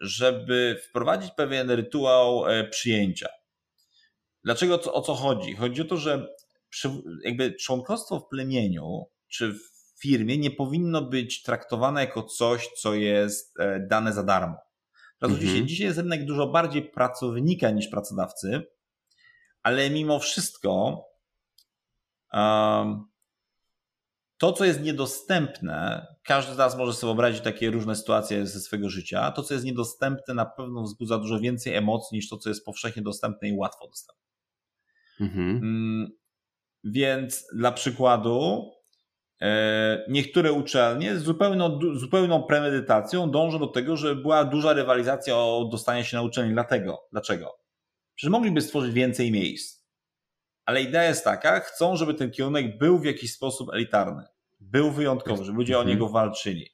[0.00, 3.28] żeby wprowadzić pewien rytuał e, przyjęcia.
[4.44, 5.56] Dlaczego, o co chodzi?
[5.56, 6.26] Chodzi o to, że
[7.24, 13.60] jakby członkostwo w plemieniu, czy w firmie nie powinno być traktowane jako coś, co jest
[13.60, 14.56] e, dane za darmo.
[15.22, 15.32] Mhm.
[15.32, 18.62] oczywiście dzisiaj jest rynek dużo bardziej pracownika niż pracodawcy,
[19.62, 21.04] ale mimo wszystko
[22.32, 23.09] um,
[24.40, 28.90] to, co jest niedostępne, każdy z nas może sobie wyobrazić takie różne sytuacje ze swojego
[28.90, 29.30] życia.
[29.30, 33.02] To, co jest niedostępne, na pewno wzbudza dużo więcej emocji niż to, co jest powszechnie
[33.02, 34.24] dostępne i łatwo dostępne.
[35.20, 35.48] Mhm.
[35.56, 36.10] Mm,
[36.84, 38.70] więc dla przykładu,
[39.42, 45.68] E, niektóre uczelnie z zupełną, zupełną premedytacją dążą do tego, żeby była duża rywalizacja o
[45.72, 46.52] dostanie się na uczelni.
[46.52, 47.08] Dlatego.
[47.12, 47.58] Dlaczego?
[48.14, 49.79] Przecież mogliby stworzyć więcej miejsc.
[50.64, 54.24] Ale idea jest taka, chcą, żeby ten kierunek był w jakiś sposób elitarny.
[54.60, 55.88] Był wyjątkowy, żeby ludzie mhm.
[55.88, 56.70] o niego walczyli.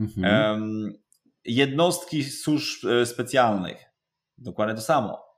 [0.00, 0.92] Mhm.
[1.44, 3.84] jednostki służb e, specjalnych.
[4.38, 5.28] Dokładnie to samo.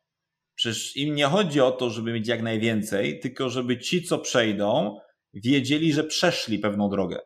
[0.54, 5.00] Przecież im nie chodzi o to, żeby mieć jak najwięcej, tylko żeby ci, co przejdą,
[5.34, 7.20] wiedzieli, że przeszli pewną drogę.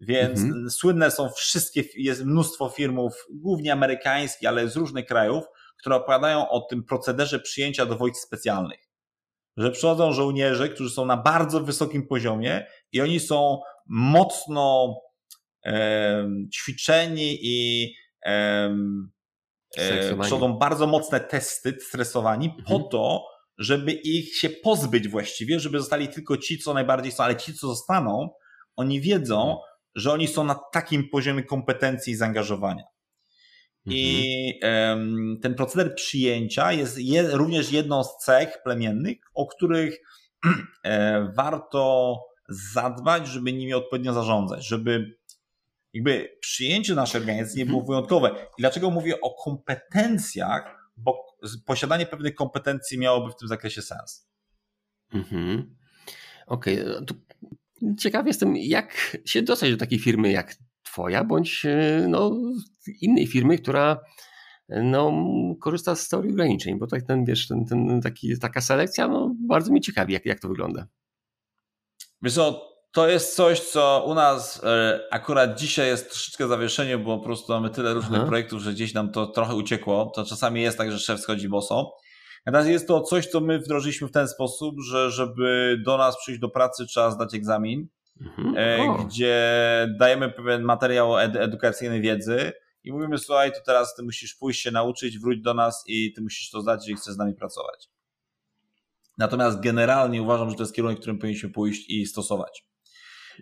[0.00, 0.70] Więc mhm.
[0.70, 5.44] słynne są wszystkie, jest mnóstwo firmów, głównie amerykańskich, ale z różnych krajów,
[5.76, 8.89] które opowiadają o tym procederze przyjęcia do wojsk specjalnych.
[9.56, 14.96] Że przychodzą żołnierze, którzy są na bardzo wysokim poziomie i oni są mocno
[15.64, 17.86] e, ćwiczeni i
[18.26, 18.70] e,
[19.76, 22.64] e, przechodzą bardzo mocne testy, stresowani mhm.
[22.64, 23.24] po to,
[23.58, 27.66] żeby ich się pozbyć właściwie, żeby zostali tylko ci, co najbardziej są, ale ci, co
[27.66, 28.30] zostaną,
[28.76, 29.58] oni wiedzą,
[29.94, 32.84] że oni są na takim poziomie kompetencji i zaangażowania.
[33.86, 39.98] I um, ten proceder przyjęcia jest je, również jedną z cech plemiennych, o których
[40.84, 42.16] e, warto
[42.48, 45.20] zadbać, żeby nimi odpowiednio zarządzać, żeby
[45.92, 47.92] jakby przyjęcie naszej organizacji nie było mhm.
[47.92, 48.46] wyjątkowe.
[48.58, 50.90] I dlaczego mówię o kompetencjach?
[50.96, 51.26] Bo
[51.66, 54.28] posiadanie pewnych kompetencji miałoby w tym zakresie sens.
[55.12, 55.76] Mhm.
[56.46, 57.96] Okej, okay.
[57.98, 60.56] ciekaw jestem, jak się dostać do takiej firmy jak
[60.92, 62.32] Twoja, bądź e, no,
[63.00, 64.00] innej firmy, która
[64.68, 65.12] no,
[65.60, 69.70] korzysta z teorii ograniczeń, bo tak ten, wiesz, ten, ten, taki, taka selekcja no, bardzo
[69.70, 70.86] mnie ciekawi, jak, jak to wygląda.
[72.22, 77.18] Wiesz co, to jest coś, co u nas e, akurat dzisiaj jest troszeczkę zawieszenie, bo
[77.18, 78.28] po prostu mamy tyle różnych Aha.
[78.28, 80.12] projektów, że gdzieś nam to trochę uciekło.
[80.14, 81.96] To czasami jest tak, że szef schodzi boso.
[82.46, 86.40] Natomiast jest to coś, co my wdrożyliśmy w ten sposób, że żeby do nas przyjść
[86.40, 87.88] do pracy, trzeba zdać egzamin,
[88.20, 88.54] mhm.
[88.56, 89.46] E, gdzie
[89.98, 92.52] dajemy pewien materiał ed edukacyjny wiedzy
[92.84, 96.20] i mówimy, słuchaj, to teraz ty musisz pójść się nauczyć, wróć do nas i ty
[96.20, 97.88] musisz to zdać, jeżeli chcesz z nami pracować.
[99.18, 102.64] Natomiast generalnie uważam, że to jest kierunek, którym powinniśmy pójść i stosować.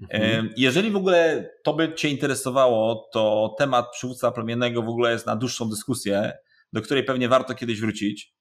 [0.03, 0.51] Mhm.
[0.57, 5.37] Jeżeli w ogóle to by Cię interesowało, to temat przywódca plemiennego w ogóle jest na
[5.37, 6.33] dłuższą dyskusję,
[6.73, 8.35] do której pewnie warto kiedyś wrócić.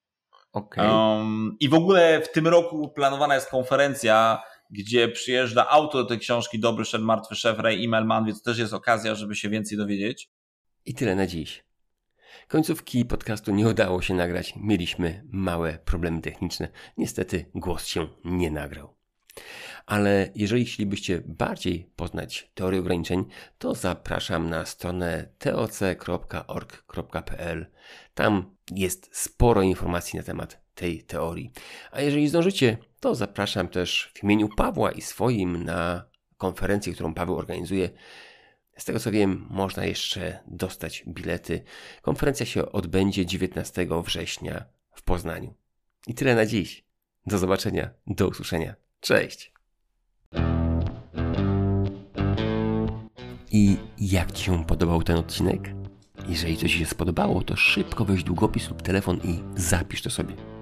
[0.54, 0.92] Okay.
[0.92, 6.60] Um, I w ogóle w tym roku planowana jest konferencja, gdzie przyjeżdża autor tej książki
[6.60, 10.30] Dobry Szef, Martwy Szef, Ray Immelman, więc też jest okazja, żeby się więcej dowiedzieć.
[10.86, 11.64] I tyle na dziś.
[12.48, 14.54] Końcówki podcastu nie udało się nagrać.
[14.56, 16.70] Mieliśmy małe problemy techniczne.
[16.98, 18.98] Niestety głos się nie nagrał.
[19.86, 23.26] Ale jeżeli chcielibyście bardziej poznać teorię ograniczeń,
[23.58, 26.06] to zapraszam na stronę toc.org.pl.
[28.14, 31.52] Tam jest sporo informacji na temat tej teorii.
[31.92, 36.06] A jeżeli zdążycie, to zapraszam też w imieniu Pawła i swoim na
[36.38, 37.90] konferencję, którą Paweł organizuje.
[38.78, 41.64] Z tego co wiem, można jeszcze dostać bilety.
[42.02, 45.54] Konferencja się odbędzie 19 września w Poznaniu.
[46.08, 46.84] I tyle na dziś.
[47.26, 48.76] Do zobaczenia, do usłyszenia.
[49.00, 49.54] Cześć!
[53.52, 55.62] I jak Ci się podobał ten odcinek?
[56.30, 60.57] Jeżeli coś Ci się spodobało, to szybko weź długopis lub telefon i zapisz to sobie.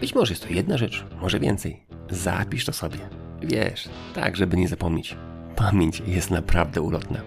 [0.00, 1.82] Być może jest to jedna rzecz, może więcej.
[2.10, 2.98] Zapisz to sobie.
[3.42, 5.16] Wiesz, tak, żeby nie zapomnieć.
[5.56, 7.20] Pamięć jest naprawdę ulotna.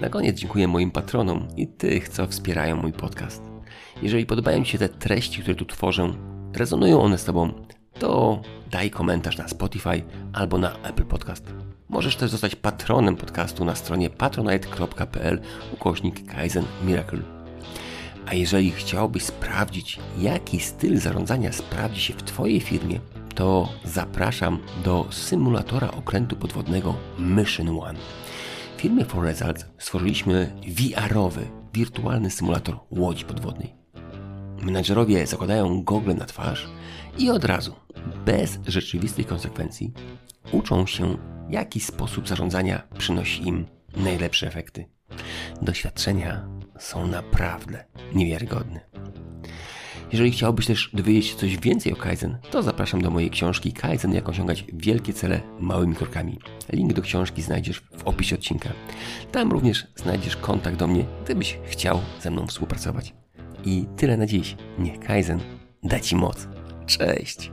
[0.00, 3.42] Na koniec dziękuję moim patronom i tych, co wspierają mój podcast.
[4.02, 6.12] Jeżeli podobają Ci się te treści, które tu tworzę,
[6.54, 7.52] rezonują one z Tobą,
[7.98, 10.02] to daj komentarz na Spotify
[10.32, 11.54] albo na Apple Podcast.
[11.88, 15.40] Możesz też zostać patronem podcastu na stronie patronite.pl
[15.72, 17.33] ukośnik Kaizen Miracle.
[18.26, 23.00] A jeżeli chciałbyś sprawdzić, jaki styl zarządzania sprawdzi się w Twojej firmie,
[23.34, 27.98] to zapraszam do symulatora okrętu podwodnego Mission One.
[28.76, 33.74] W firmie For Results stworzyliśmy VR-owy, wirtualny symulator łodzi podwodnej.
[34.62, 36.68] Menadżerowie zakładają gogle na twarz
[37.18, 37.74] i od razu,
[38.24, 39.92] bez rzeczywistych konsekwencji,
[40.52, 41.16] uczą się,
[41.50, 43.66] jaki sposób zarządzania przynosi im
[43.96, 44.84] najlepsze efekty.
[45.62, 46.48] Doświadczenia
[46.78, 48.80] są naprawdę niewiarygodne.
[50.12, 54.14] Jeżeli chciałbyś też dowiedzieć się coś więcej o Kaizen, to zapraszam do mojej książki Kaizen
[54.14, 56.38] jak osiągać wielkie cele małymi krokami.
[56.72, 58.68] Link do książki znajdziesz w opisie odcinka.
[59.32, 63.14] Tam również znajdziesz kontakt do mnie, gdybyś chciał ze mną współpracować.
[63.64, 64.56] I tyle na dziś.
[64.78, 65.40] Niech Kaizen
[65.82, 66.48] da Ci moc.
[66.86, 67.50] Cześć!